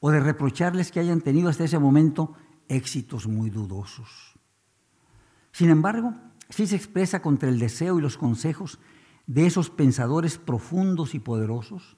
o 0.00 0.10
de 0.10 0.18
reprocharles 0.18 0.90
que 0.90 0.98
hayan 0.98 1.20
tenido 1.20 1.48
hasta 1.48 1.64
ese 1.64 1.78
momento 1.78 2.34
éxitos 2.68 3.28
muy 3.28 3.50
dudosos. 3.50 4.34
Sin 5.52 5.70
embargo, 5.70 6.14
sí 6.48 6.66
se 6.66 6.74
expresa 6.74 7.22
contra 7.22 7.48
el 7.48 7.60
deseo 7.60 7.98
y 7.98 8.02
los 8.02 8.18
consejos 8.18 8.80
de 9.26 9.46
esos 9.46 9.70
pensadores 9.70 10.38
profundos 10.38 11.14
y 11.14 11.18
poderosos 11.18 11.96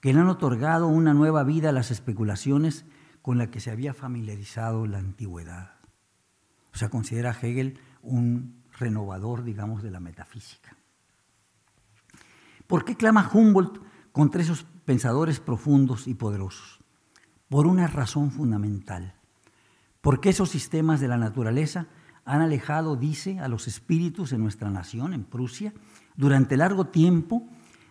que 0.00 0.12
le 0.12 0.20
han 0.20 0.28
otorgado 0.28 0.86
una 0.86 1.14
nueva 1.14 1.42
vida 1.42 1.70
a 1.70 1.72
las 1.72 1.90
especulaciones 1.90 2.84
con 3.22 3.38
la 3.38 3.50
que 3.50 3.60
se 3.60 3.70
había 3.70 3.94
familiarizado 3.94 4.86
la 4.86 4.98
antigüedad. 4.98 5.72
O 6.72 6.78
sea, 6.78 6.90
considera 6.90 7.30
Hegel 7.30 7.80
un 8.02 8.62
renovador, 8.78 9.42
digamos, 9.42 9.82
de 9.82 9.90
la 9.90 10.00
metafísica. 10.00 10.76
¿Por 12.66 12.84
qué 12.84 12.96
clama 12.96 13.30
Humboldt 13.32 13.80
contra 14.12 14.42
esos 14.42 14.64
pensadores 14.84 15.40
profundos 15.40 16.06
y 16.06 16.14
poderosos? 16.14 16.80
Por 17.48 17.66
una 17.66 17.86
razón 17.86 18.30
fundamental. 18.30 19.14
Porque 20.00 20.28
esos 20.28 20.50
sistemas 20.50 21.00
de 21.00 21.08
la 21.08 21.16
naturaleza 21.16 21.86
han 22.24 22.42
alejado, 22.42 22.96
dice, 22.96 23.38
a 23.40 23.48
los 23.48 23.68
espíritus 23.68 24.32
en 24.32 24.42
nuestra 24.42 24.70
nación, 24.70 25.14
en 25.14 25.24
Prusia, 25.24 25.72
durante 26.16 26.56
largo 26.56 26.86
tiempo 26.86 27.46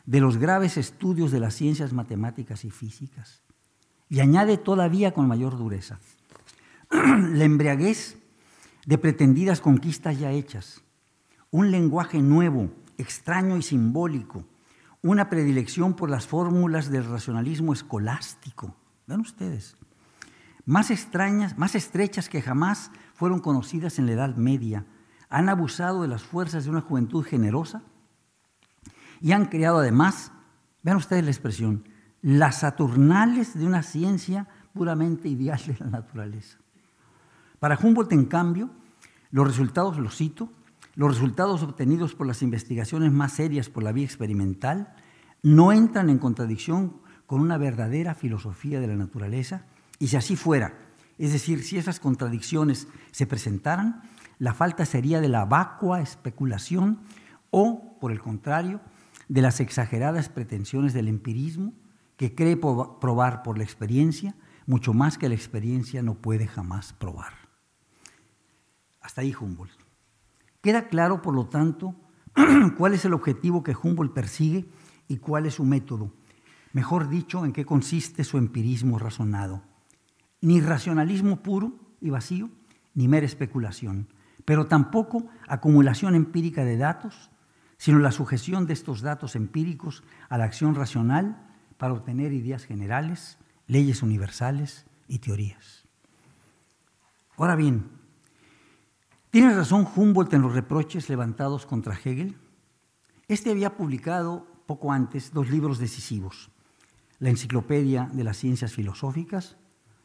de 0.06 0.20
los 0.20 0.38
graves 0.38 0.78
estudios 0.78 1.32
de 1.32 1.40
las 1.40 1.56
ciencias 1.56 1.94
matemáticas 1.94 2.66
y 2.66 2.70
físicas. 2.72 3.42
Y 4.10 4.20
añade 4.20 4.58
todavía 4.58 5.14
con 5.14 5.28
mayor 5.28 5.58
dureza, 5.58 6.00
la 6.92 7.44
embriaguez 7.44 8.18
de 8.86 8.98
pretendidas 8.98 9.62
conquistas 9.62 10.20
ya 10.20 10.32
hechas, 10.32 10.82
un 11.50 11.72
lenguaje 11.72 12.22
nuevo, 12.22 12.70
extraño 12.98 13.58
y 13.58 13.64
simbólico, 13.64 14.46
una 15.02 15.30
predilección 15.30 15.96
por 15.96 16.10
las 16.10 16.28
fórmulas 16.28 16.90
del 16.90 17.06
racionalismo 17.06 17.74
escolástico. 17.74 18.76
Vean 19.08 19.22
ustedes, 19.22 19.76
más 20.66 20.92
extrañas, 20.92 21.58
más 21.58 21.76
estrechas 21.76 22.30
que 22.30 22.42
jamás 22.42 22.92
fueron 23.14 23.40
conocidas 23.40 23.98
en 23.98 24.06
la 24.06 24.14
Edad 24.14 24.36
Media, 24.36 24.86
han 25.30 25.50
abusado 25.50 26.04
de 26.04 26.08
las 26.08 26.24
fuerzas 26.24 26.66
de 26.66 26.70
una 26.70 26.82
juventud 26.82 27.24
generosa 27.24 27.82
y 29.26 29.32
han 29.32 29.46
creado 29.46 29.80
además, 29.80 30.32
vean 30.84 30.98
ustedes 30.98 31.24
la 31.24 31.32
expresión, 31.32 31.90
las 32.22 32.60
Saturnales 32.60 33.58
de 33.58 33.66
una 33.66 33.82
ciencia 33.82 34.48
puramente 34.72 35.28
ideal 35.28 35.60
de 35.66 35.76
la 35.80 35.88
naturaleza. 35.88 36.60
Para 37.58 37.76
Humboldt, 37.76 38.12
en 38.12 38.26
cambio, 38.26 38.70
los 39.32 39.48
resultados, 39.48 39.98
los 39.98 40.16
cito, 40.16 40.52
los 40.94 41.12
resultados 41.12 41.64
obtenidos 41.64 42.14
por 42.14 42.28
las 42.28 42.44
investigaciones 42.44 43.12
más 43.12 43.32
serias 43.34 43.68
por 43.68 43.82
la 43.82 43.94
vía 43.94 44.06
experimental 44.06 44.94
no 45.42 45.72
entran 45.72 46.12
en 46.12 46.20
contradicción 46.20 46.98
con 47.26 47.42
una 47.42 47.58
verdadera 47.58 48.14
filosofía 48.14 48.80
de 48.80 48.86
la 48.86 48.96
naturaleza 48.96 49.66
y 49.98 50.10
si 50.10 50.18
así 50.18 50.36
fuera, 50.36 50.78
es 51.18 51.34
decir, 51.34 51.64
si 51.64 51.80
esas 51.80 52.00
contradicciones 52.00 52.88
se 53.10 53.26
presentaran, 53.26 54.04
la 54.38 54.54
falta 54.54 54.86
sería 54.86 55.20
de 55.20 55.30
la 55.30 55.46
vacua 55.46 56.00
especulación 56.02 57.00
o, 57.50 57.98
por 58.00 58.12
el 58.12 58.20
contrario, 58.20 58.82
de 59.28 59.42
las 59.42 59.60
exageradas 59.60 60.30
pretensiones 60.30 60.94
del 60.94 61.08
empirismo 61.08 61.74
que 62.18 62.36
cree 62.36 62.58
probar 62.58 63.44
por 63.44 63.58
la 63.58 63.64
experiencia 63.64 64.36
mucho 64.66 64.94
más 64.94 65.18
que 65.18 65.30
la 65.30 65.36
experiencia 65.36 66.02
no 66.02 66.16
puede 66.16 66.48
jamás 66.48 66.94
probar. 66.94 67.34
Hasta 69.02 69.22
ahí 69.22 69.34
Humboldt. 69.40 69.80
Queda 70.62 70.88
claro, 70.88 71.22
por 71.22 71.36
lo 71.36 71.48
tanto, 71.48 71.96
cuál 72.78 72.94
es 72.94 73.06
el 73.06 73.14
objetivo 73.14 73.64
que 73.64 73.76
Humboldt 73.80 74.14
persigue 74.14 74.68
y 75.08 75.18
cuál 75.18 75.46
es 75.46 75.56
su 75.56 75.64
método. 75.64 76.12
Mejor 76.74 77.10
dicho, 77.10 77.46
en 77.46 77.54
qué 77.54 77.66
consiste 77.66 78.24
su 78.24 78.38
empirismo 78.38 78.98
razonado. 78.98 79.62
Ni 80.42 80.60
racionalismo 80.60 81.44
puro 81.44 81.74
y 82.02 82.10
vacío, 82.10 82.50
ni 82.96 83.08
mera 83.08 83.26
especulación, 83.26 84.08
pero 84.44 84.66
tampoco 84.66 85.28
acumulación 85.48 86.16
empírica 86.16 86.66
de 86.66 86.78
datos, 86.78 87.30
sino 87.78 88.00
la 88.00 88.12
sujeción 88.12 88.66
de 88.66 88.74
estos 88.74 89.02
datos 89.02 89.36
empíricos 89.36 90.04
a 90.30 90.38
la 90.38 90.46
acción 90.46 90.76
racional 90.76 91.38
para 91.78 91.94
obtener 91.94 92.34
ideas 92.34 92.66
generales, 92.66 93.38
leyes 93.68 94.02
universales 94.02 94.86
y 95.08 95.20
teorías. 95.20 95.86
Ahora 97.38 97.56
bien, 97.56 97.90
¿tiene 99.30 99.54
razón 99.54 99.88
Humboldt 99.96 100.34
en 100.34 100.42
los 100.42 100.54
reproches 100.54 101.10
levantados 101.10 101.66
contra 101.66 101.94
Hegel? 101.94 102.38
Este 103.28 103.52
había 103.52 103.76
publicado 103.76 104.48
poco 104.66 104.92
antes 104.92 105.34
dos 105.34 105.50
libros 105.50 105.78
decisivos, 105.78 106.50
la 107.20 107.30
Enciclopedia 107.30 108.10
de 108.14 108.24
las 108.24 108.38
Ciencias 108.38 108.74
Filosóficas, 108.74 109.58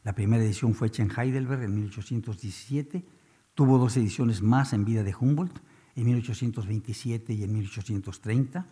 la 0.03 0.13
primera 0.13 0.43
edición 0.43 0.73
fue 0.73 0.87
hecha 0.87 1.03
en 1.03 1.11
Heidelberg 1.11 1.63
en 1.63 1.75
1817, 1.75 3.05
tuvo 3.53 3.77
dos 3.77 3.97
ediciones 3.97 4.41
más 4.41 4.73
en 4.73 4.85
vida 4.85 5.03
de 5.03 5.15
Humboldt, 5.15 5.61
en 5.95 6.05
1827 6.05 7.33
y 7.33 7.43
en 7.43 7.53
1830, 7.53 8.65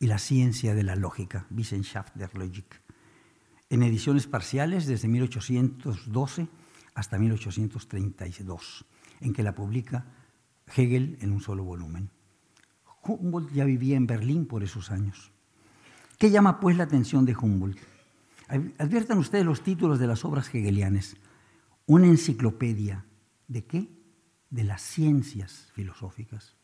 y 0.00 0.06
La 0.06 0.18
ciencia 0.18 0.74
de 0.74 0.82
la 0.82 0.96
lógica, 0.96 1.46
Wissenschaft 1.50 2.14
der 2.14 2.36
Logik, 2.36 2.80
en 3.70 3.82
ediciones 3.82 4.26
parciales 4.26 4.86
desde 4.86 5.08
1812 5.08 6.48
hasta 6.94 7.18
1832, 7.18 8.84
en 9.20 9.32
que 9.32 9.42
la 9.42 9.54
publica 9.54 10.06
Hegel 10.74 11.18
en 11.20 11.32
un 11.32 11.40
solo 11.40 11.64
volumen. 11.64 12.10
Humboldt 13.02 13.52
ya 13.52 13.64
vivía 13.64 13.96
en 13.96 14.06
Berlín 14.06 14.46
por 14.46 14.62
esos 14.62 14.90
años. 14.90 15.32
¿Qué 16.18 16.30
llama 16.30 16.60
pues 16.60 16.76
la 16.76 16.84
atención 16.84 17.24
de 17.24 17.36
Humboldt? 17.36 17.78
Adviertan 18.78 19.18
ustedes 19.18 19.44
los 19.44 19.62
títulos 19.62 19.98
de 19.98 20.06
las 20.06 20.24
obras 20.24 20.48
hegelianas. 20.54 21.16
Una 21.86 22.06
enciclopedia. 22.06 23.04
¿De 23.48 23.64
qué? 23.64 23.88
De 24.54 24.62
las 24.62 24.82
ciencias 24.82 25.72
filosóficas. 25.72 26.54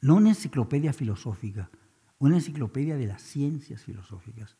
No 0.00 0.14
una 0.14 0.28
enciclopedia 0.28 0.92
filosófica, 0.92 1.70
una 2.20 2.36
enciclopedia 2.36 2.96
de 2.96 3.08
las 3.08 3.20
ciencias 3.20 3.82
filosóficas. 3.82 4.54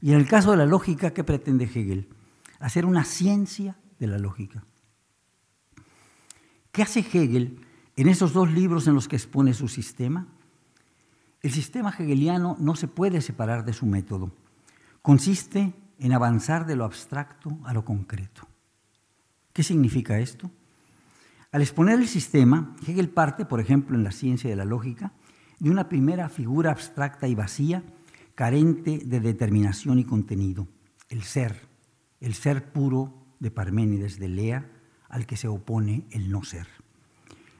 Y 0.00 0.10
en 0.10 0.18
el 0.18 0.26
caso 0.26 0.50
de 0.50 0.56
la 0.56 0.66
lógica, 0.66 1.14
¿qué 1.14 1.22
pretende 1.22 1.66
Hegel? 1.66 2.08
Hacer 2.58 2.84
una 2.84 3.04
ciencia 3.04 3.78
de 4.00 4.08
la 4.08 4.18
lógica. 4.18 4.64
¿Qué 6.72 6.82
hace 6.82 6.98
Hegel 6.98 7.60
en 7.94 8.08
esos 8.08 8.32
dos 8.32 8.50
libros 8.50 8.88
en 8.88 8.94
los 8.94 9.06
que 9.06 9.14
expone 9.14 9.54
su 9.54 9.68
sistema? 9.68 10.26
El 11.42 11.52
sistema 11.52 11.90
hegeliano 11.90 12.56
no 12.58 12.74
se 12.74 12.88
puede 12.88 13.20
separar 13.20 13.64
de 13.64 13.72
su 13.72 13.86
método. 13.86 14.32
Consiste 15.00 15.74
en 16.00 16.12
avanzar 16.12 16.66
de 16.66 16.74
lo 16.74 16.84
abstracto 16.84 17.56
a 17.62 17.72
lo 17.72 17.84
concreto. 17.84 18.48
¿Qué 19.52 19.62
significa 19.62 20.18
esto? 20.18 20.50
Al 21.56 21.62
exponer 21.62 21.98
el 21.98 22.06
sistema, 22.06 22.76
Hegel 22.86 23.08
parte, 23.08 23.46
por 23.46 23.60
ejemplo, 23.60 23.96
en 23.96 24.04
la 24.04 24.10
ciencia 24.12 24.50
de 24.50 24.56
la 24.56 24.66
lógica, 24.66 25.12
de 25.58 25.70
una 25.70 25.88
primera 25.88 26.28
figura 26.28 26.70
abstracta 26.70 27.28
y 27.28 27.34
vacía, 27.34 27.82
carente 28.34 29.00
de 29.02 29.20
determinación 29.20 29.98
y 29.98 30.04
contenido, 30.04 30.68
el 31.08 31.22
ser, 31.22 31.66
el 32.20 32.34
ser 32.34 32.72
puro 32.72 33.24
de 33.40 33.50
Parménides 33.50 34.18
de 34.18 34.28
Lea, 34.28 34.70
al 35.08 35.24
que 35.24 35.38
se 35.38 35.48
opone 35.48 36.06
el 36.10 36.30
no 36.30 36.44
ser. 36.44 36.66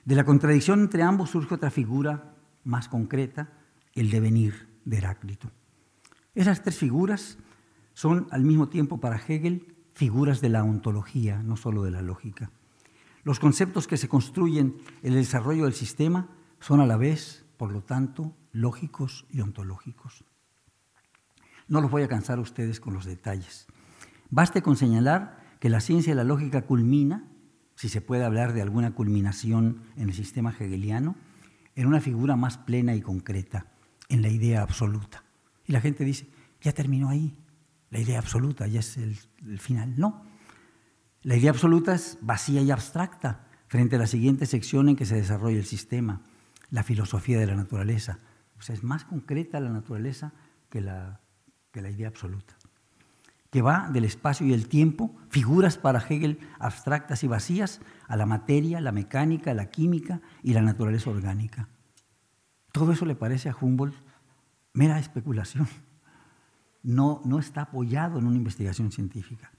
De 0.05 0.15
la 0.15 0.25
contradicción 0.25 0.81
entre 0.81 1.03
ambos 1.03 1.31
surge 1.31 1.55
otra 1.55 1.71
figura 1.71 2.35
más 2.65 2.91
concreta, 2.91 3.49
el 3.95 4.11
devenir 4.11 4.69
de 4.85 4.99
Heráclito. 4.99 5.51
Esas 6.35 6.63
tres 6.63 6.77
figuras 6.77 7.39
son 7.95 8.27
al 8.31 8.43
mismo 8.43 8.69
tiempo 8.69 9.01
para 9.01 9.17
Hegel 9.17 9.75
figuras 9.95 10.43
de 10.43 10.51
la 10.51 10.65
ontología, 10.65 11.43
no 11.43 11.57
solo 11.57 11.83
de 11.83 11.93
la 11.93 12.03
lógica. 12.03 12.51
Los 13.27 13.41
conceptos 13.41 13.89
que 13.89 13.97
se 13.97 14.07
construyen 14.07 14.77
en 15.03 15.13
el 15.13 15.19
desarrollo 15.19 15.65
del 15.65 15.75
sistema 15.75 16.29
son 16.61 16.79
a 16.79 16.87
la 16.87 16.97
vez, 16.97 17.45
por 17.57 17.73
lo 17.73 17.83
tanto, 17.83 18.37
lógicos 18.53 19.27
y 19.29 19.41
ontológicos. 19.41 20.25
No 21.67 21.81
los 21.81 21.91
voy 21.91 22.05
a 22.05 22.09
cansar 22.09 22.39
a 22.39 22.43
ustedes 22.43 22.79
con 22.79 22.95
los 22.95 23.05
detalles. 23.05 23.67
Baste 24.31 24.63
con 24.63 24.77
señalar 24.77 25.41
que 25.59 25.71
la 25.71 25.81
ciencia 25.81 26.13
de 26.13 26.17
la 26.19 26.23
lógica 26.23 26.67
culmina, 26.67 27.25
si 27.75 27.89
se 27.89 28.01
puede 28.01 28.25
hablar 28.25 28.53
de 28.53 28.63
alguna 28.63 28.95
culminación 28.95 29.83
en 29.97 30.09
el 30.09 30.15
sistema 30.15 30.51
hegeliano, 30.51 31.17
en 31.75 31.89
una 31.89 32.01
figura 32.01 32.37
más 32.37 32.59
plena 32.59 32.95
y 32.95 33.01
concreta, 33.03 33.67
en 34.09 34.23
la 34.23 34.29
idea 34.29 34.63
absoluta. 34.63 35.25
Y 35.67 35.73
la 35.73 35.81
gente 35.81 36.05
dice, 36.05 36.29
ya 36.61 36.71
terminó 36.71 37.09
ahí, 37.09 37.37
la 37.91 37.99
idea 37.99 38.21
absoluta 38.21 38.69
ya 38.69 38.79
es 38.79 38.97
el, 38.99 39.17
final. 39.59 39.95
No, 39.97 40.23
la 41.27 41.35
idea 41.35 41.51
absoluta 41.51 41.93
es 41.93 42.19
vacía 42.21 42.63
y 42.63 42.71
abstracta 42.71 43.49
frente 43.67 43.97
a 43.97 43.99
la 43.99 44.07
siguiente 44.07 44.47
sección 44.47 44.89
en 44.89 44.95
que 44.95 45.07
se 45.07 45.17
desarrolla 45.17 45.59
el 45.59 45.65
sistema, 45.65 46.21
la 46.71 46.85
filosofía 46.85 47.41
de 47.41 47.49
la 47.49 47.57
naturaleza. 47.57 48.21
O 48.57 48.63
sea, 48.63 48.77
es 48.77 48.85
más 48.85 49.05
concreta 49.05 49.59
la 49.59 49.71
naturaleza 49.71 50.33
que 50.71 50.81
la, 50.81 51.21
que 51.73 51.83
la 51.83 51.91
idea 51.91 52.07
absoluta, 52.07 52.55
que 53.51 53.61
va 53.61 53.91
del 53.93 54.05
espacio 54.05 54.47
y 54.47 54.53
el 54.53 54.69
tiempo, 54.69 55.17
figuras 55.29 55.79
para 55.79 55.99
Hegel 55.99 56.39
abstractas 56.61 57.25
y 57.25 57.27
vacías, 57.27 57.81
a 58.07 58.15
la 58.15 58.27
materia, 58.27 58.81
la 58.81 58.93
mecánica, 58.93 59.53
la 59.53 59.69
química 59.69 60.21
y 60.45 60.53
la 60.53 60.63
naturaleza 60.63 61.11
orgánica. 61.11 61.69
Todo 62.71 62.93
eso 62.93 63.05
le 63.05 63.17
parece 63.17 63.49
a 63.49 63.57
Humboldt 63.61 63.97
mera 64.75 65.01
especulación 65.01 65.67
no, 66.85 67.21
no 67.25 67.41
está 67.41 67.63
apoyado 67.63 68.21
en 68.21 68.27
una 68.27 68.37
investigación 68.37 68.93
científica. 68.93 69.51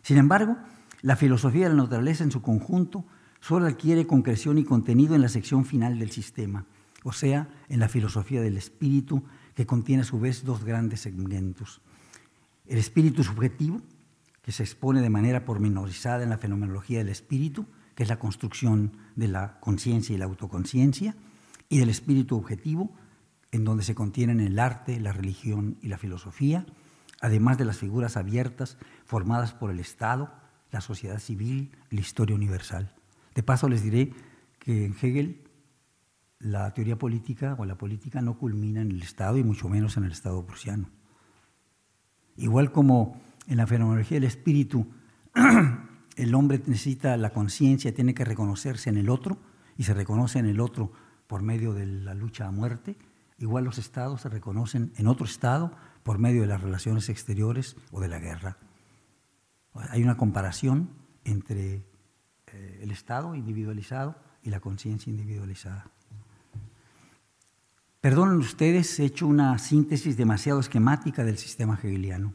Sin 0.00 0.16
embargo, 0.16 0.56
la 1.04 1.16
filosofía 1.16 1.64
de 1.68 1.74
la 1.74 1.82
naturaleza 1.82 2.24
en 2.24 2.30
su 2.30 2.40
conjunto 2.40 3.04
solo 3.38 3.66
adquiere 3.66 4.06
concreción 4.06 4.56
y 4.56 4.64
contenido 4.64 5.14
en 5.14 5.20
la 5.20 5.28
sección 5.28 5.66
final 5.66 5.98
del 5.98 6.10
sistema, 6.10 6.64
o 7.02 7.12
sea, 7.12 7.46
en 7.68 7.78
la 7.78 7.90
filosofía 7.90 8.40
del 8.40 8.56
espíritu, 8.56 9.22
que 9.54 9.66
contiene 9.66 10.00
a 10.00 10.06
su 10.06 10.18
vez 10.18 10.46
dos 10.46 10.64
grandes 10.64 11.00
segmentos. 11.00 11.82
El 12.66 12.78
espíritu 12.78 13.22
subjetivo, 13.22 13.82
que 14.40 14.50
se 14.50 14.62
expone 14.62 15.02
de 15.02 15.10
manera 15.10 15.44
pormenorizada 15.44 16.22
en 16.22 16.30
la 16.30 16.38
fenomenología 16.38 17.00
del 17.00 17.10
espíritu, 17.10 17.66
que 17.94 18.04
es 18.04 18.08
la 18.08 18.18
construcción 18.18 18.96
de 19.14 19.28
la 19.28 19.60
conciencia 19.60 20.14
y 20.14 20.18
la 20.18 20.24
autoconciencia, 20.24 21.14
y 21.68 21.80
del 21.80 21.90
espíritu 21.90 22.34
objetivo, 22.34 22.96
en 23.52 23.64
donde 23.64 23.84
se 23.84 23.94
contienen 23.94 24.40
el 24.40 24.58
arte, 24.58 24.98
la 25.00 25.12
religión 25.12 25.76
y 25.82 25.88
la 25.88 25.98
filosofía, 25.98 26.64
además 27.20 27.58
de 27.58 27.66
las 27.66 27.76
figuras 27.76 28.16
abiertas 28.16 28.78
formadas 29.04 29.52
por 29.52 29.70
el 29.70 29.80
Estado, 29.80 30.32
la 30.74 30.80
sociedad 30.80 31.18
civil 31.18 31.70
la 31.90 32.00
historia 32.00 32.34
universal. 32.34 32.92
De 33.34 33.42
paso 33.42 33.68
les 33.68 33.82
diré 33.82 34.12
que 34.58 34.84
en 34.86 34.94
Hegel 35.00 35.40
la 36.40 36.74
teoría 36.74 36.98
política 36.98 37.54
o 37.58 37.64
la 37.64 37.78
política 37.78 38.20
no 38.20 38.36
culmina 38.36 38.82
en 38.82 38.90
el 38.90 39.02
Estado 39.02 39.38
y 39.38 39.44
mucho 39.44 39.68
menos 39.68 39.96
en 39.96 40.04
el 40.04 40.12
Estado 40.12 40.44
prusiano. 40.44 40.90
Igual 42.36 42.72
como 42.72 43.20
en 43.46 43.56
la 43.58 43.66
fenomenología 43.66 44.16
del 44.16 44.24
espíritu, 44.24 44.86
el 46.16 46.34
hombre 46.34 46.60
necesita 46.66 47.16
la 47.16 47.30
conciencia, 47.30 47.94
tiene 47.94 48.12
que 48.12 48.24
reconocerse 48.24 48.90
en 48.90 48.96
el 48.96 49.08
otro 49.08 49.38
y 49.78 49.84
se 49.84 49.94
reconoce 49.94 50.40
en 50.40 50.46
el 50.46 50.58
otro 50.60 50.92
por 51.28 51.42
medio 51.42 51.72
de 51.72 51.86
la 51.86 52.14
lucha 52.14 52.48
a 52.48 52.50
muerte, 52.50 52.96
Igual 53.38 53.64
los 53.64 53.78
estados 53.78 54.20
se 54.20 54.28
reconocen 54.28 54.92
en 54.96 55.08
otro 55.08 55.26
estado 55.26 55.72
por 56.02 56.18
medio 56.18 56.42
de 56.42 56.46
las 56.46 56.62
relaciones 56.62 57.08
exteriores 57.08 57.76
o 57.90 58.00
de 58.00 58.08
la 58.08 58.20
guerra. 58.20 58.58
Hay 59.74 60.02
una 60.02 60.16
comparación 60.16 60.90
entre 61.24 61.84
eh, 62.46 62.80
el 62.82 62.90
estado 62.90 63.34
individualizado 63.34 64.16
y 64.42 64.50
la 64.50 64.60
conciencia 64.60 65.10
individualizada. 65.10 65.90
Perdonen 68.00 68.36
ustedes, 68.36 69.00
he 69.00 69.04
hecho 69.06 69.26
una 69.26 69.58
síntesis 69.58 70.16
demasiado 70.16 70.60
esquemática 70.60 71.24
del 71.24 71.38
sistema 71.38 71.74
hegeliano. 71.82 72.34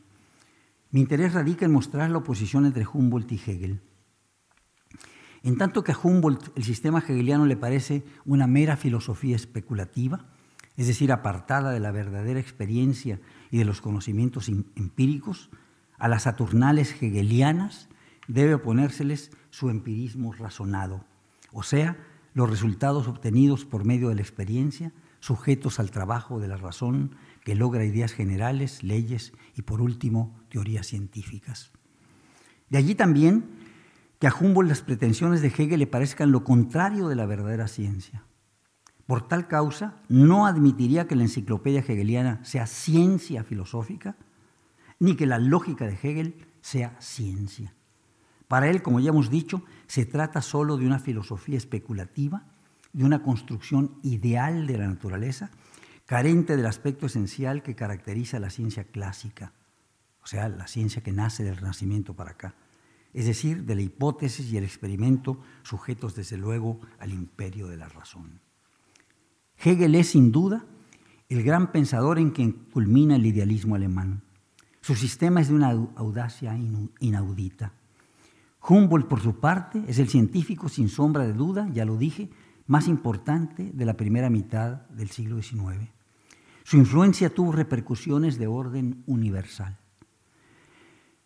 Mi 0.92 1.02
interés 1.02 1.34
radica 1.34 1.66
en 1.66 1.72
mostrar 1.72 2.10
la 2.10 2.18
oposición 2.18 2.66
entre 2.66 2.88
Humboldt 2.92 3.32
y 3.32 3.36
Hegel. 3.36 3.82
En 5.44 5.58
tanto 5.58 5.84
que 5.84 5.92
a 5.92 5.98
Humboldt 6.02 6.58
el 6.58 6.64
sistema 6.64 7.00
hegeliano 7.00 7.46
le 7.46 7.56
parece 7.56 8.04
una 8.26 8.48
mera 8.48 8.76
filosofía 8.78 9.36
especulativa, 9.36 10.26
es 10.76 10.88
decir, 10.88 11.12
apartada 11.12 11.72
de 11.72 11.80
la 11.80 11.92
verdadera 11.92 12.40
experiencia 12.40 13.20
y 13.52 13.60
de 13.60 13.66
los 13.66 13.80
conocimientos 13.80 14.50
empíricos, 14.50 15.52
a 16.00 16.08
las 16.08 16.24
saturnales 16.24 16.92
hegelianas 17.02 17.90
debe 18.28 18.56
oponérseles 18.56 19.32
su 19.50 19.70
empirismo 19.70 20.34
razonado, 20.34 21.06
o 21.52 21.64
sea, 21.64 21.98
los 22.34 22.50
resultados 22.50 23.08
obtenidos 23.08 23.66
por 23.66 23.86
medio 23.86 24.10
de 24.10 24.16
la 24.16 24.22
experiencia, 24.22 24.94
sujetos 25.20 25.80
al 25.80 25.92
trabajo 25.92 26.40
de 26.40 26.48
la 26.48 26.58
razón 26.58 27.16
que 27.44 27.56
logra 27.56 27.84
ideas 27.84 28.14
generales, 28.14 28.84
leyes 28.84 29.34
y, 29.56 29.64
por 29.64 29.82
último, 29.82 30.40
teorías 30.50 30.88
científicas. 30.88 31.72
De 32.70 32.78
allí 32.78 32.96
también 32.96 33.46
que 34.20 34.28
a 34.28 34.34
Humboldt 34.34 34.70
las 34.70 34.82
pretensiones 34.82 35.42
de 35.42 35.48
Hegel 35.48 35.80
le 35.80 35.88
parezcan 35.88 36.32
lo 36.32 36.44
contrario 36.44 37.08
de 37.08 37.16
la 37.16 37.26
verdadera 37.26 37.68
ciencia. 37.68 38.24
Por 39.08 39.28
tal 39.28 39.48
causa, 39.48 39.96
no 40.08 40.46
admitiría 40.46 41.08
que 41.08 41.16
la 41.16 41.24
enciclopedia 41.24 41.80
hegeliana 41.80 42.44
sea 42.44 42.68
ciencia 42.68 43.44
filosófica, 43.44 44.18
ni 45.00 45.16
que 45.16 45.26
la 45.26 45.40
lógica 45.40 45.86
de 45.86 45.98
Hegel 46.02 46.46
sea 46.62 46.96
ciencia. 47.00 47.74
Para 48.48 48.70
él, 48.70 48.82
como 48.82 49.00
ya 49.00 49.10
hemos 49.10 49.30
dicho, 49.30 49.64
se 49.88 50.06
trata 50.06 50.42
solo 50.42 50.78
de 50.78 50.86
una 50.86 51.00
filosofía 51.00 51.58
especulativa, 51.58 52.46
de 52.94 53.04
una 53.04 53.22
construcción 53.22 54.00
ideal 54.04 54.68
de 54.68 54.78
la 54.78 54.88
naturaleza, 54.88 55.52
carente 56.06 56.58
del 56.58 56.66
aspecto 56.66 57.06
esencial 57.06 57.62
que 57.62 57.76
caracteriza 57.76 58.40
la 58.40 58.50
ciencia 58.50 58.84
clásica, 58.84 59.54
o 60.24 60.28
sea, 60.28 60.50
la 60.50 60.68
ciencia 60.68 61.04
que 61.04 61.12
nace 61.12 61.44
del 61.44 61.58
Renacimiento 61.58 62.16
para 62.16 62.32
acá, 62.32 62.56
es 63.14 63.26
decir, 63.26 63.64
de 63.66 63.76
la 63.76 63.82
hipótesis 63.84 64.52
y 64.52 64.58
el 64.58 64.64
experimento 64.64 65.40
sujetos 65.64 66.16
desde 66.16 66.38
luego 66.38 66.80
al 67.00 67.14
imperio 67.14 67.68
de 67.68 67.78
la 67.78 67.90
razón. 67.90 68.40
Hegel 69.64 69.96
es 69.96 70.10
sin 70.10 70.32
duda 70.32 70.66
el 71.30 71.44
gran 71.44 71.72
pensador 71.72 72.18
en 72.18 72.32
quien 72.32 72.54
culmina 72.54 73.16
el 73.16 73.26
idealismo 73.26 73.76
alemán. 73.76 74.24
Su 74.82 74.96
sistema 74.96 75.42
es 75.42 75.50
de 75.50 75.56
una 75.56 75.70
audacia 75.70 76.58
inaudita. 77.00 77.74
Humboldt, 78.68 79.08
por 79.08 79.22
su 79.22 79.40
parte, 79.40 79.84
es 79.88 80.00
el 80.00 80.10
científico 80.10 80.70
sin 80.70 80.90
sombra 80.90 81.26
de 81.26 81.34
duda, 81.34 81.70
ya 81.74 81.86
lo 81.86 81.98
dije, 81.98 82.30
más 82.68 82.88
importante 82.88 83.72
de 83.74 83.86
la 83.86 83.96
primera 83.96 84.30
mitad 84.30 84.82
del 84.90 85.10
siglo 85.10 85.42
XIX. 85.42 85.90
Su 86.64 86.78
influencia 86.78 87.34
tuvo 87.34 87.52
repercusiones 87.52 88.38
de 88.38 88.48
orden 88.48 89.04
universal. 89.08 89.78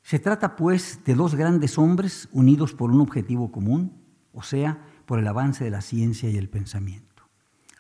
Se 0.04 0.20
trata, 0.20 0.56
pues, 0.56 1.02
de 1.06 1.16
dos 1.16 1.36
grandes 1.36 1.78
hombres 1.78 2.30
unidos 2.32 2.74
por 2.74 2.92
un 2.92 3.02
objetivo 3.02 3.52
común, 3.52 3.94
o 4.34 4.44
sea, 4.44 4.86
por 5.06 5.20
el 5.20 5.28
avance 5.28 5.64
de 5.64 5.70
la 5.70 5.82
ciencia 5.82 6.30
y 6.30 6.38
el 6.38 6.50
pensamiento. 6.50 7.24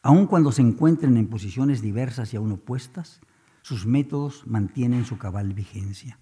Aun 0.01 0.27
cuando 0.27 0.51
se 0.51 0.61
encuentren 0.61 1.15
en 1.15 1.27
posiciones 1.27 1.81
diversas 1.81 2.33
y 2.33 2.37
aún 2.37 2.51
opuestas, 2.51 3.21
sus 3.63 3.87
métodos 3.87 4.45
mantienen 4.45 5.05
su 5.05 5.17
cabal 5.17 5.53
vigencia. 5.53 6.19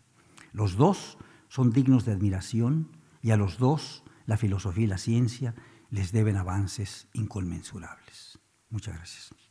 Los 0.53 0.77
dos 0.77 1.17
son 1.49 1.71
dignos 1.71 2.05
de 2.05 2.13
admiración 2.13 2.87
y 3.21 3.31
a 3.31 3.37
los 3.37 3.57
dos 3.57 4.03
la 4.25 4.37
filosofía 4.37 4.85
y 4.85 4.87
la 4.87 4.97
ciencia 4.97 5.55
les 5.89 6.13
deben 6.13 6.37
avances 6.37 7.09
inconmensurables. 7.13 8.39
Muchas 8.69 8.95
gracias. 8.95 9.50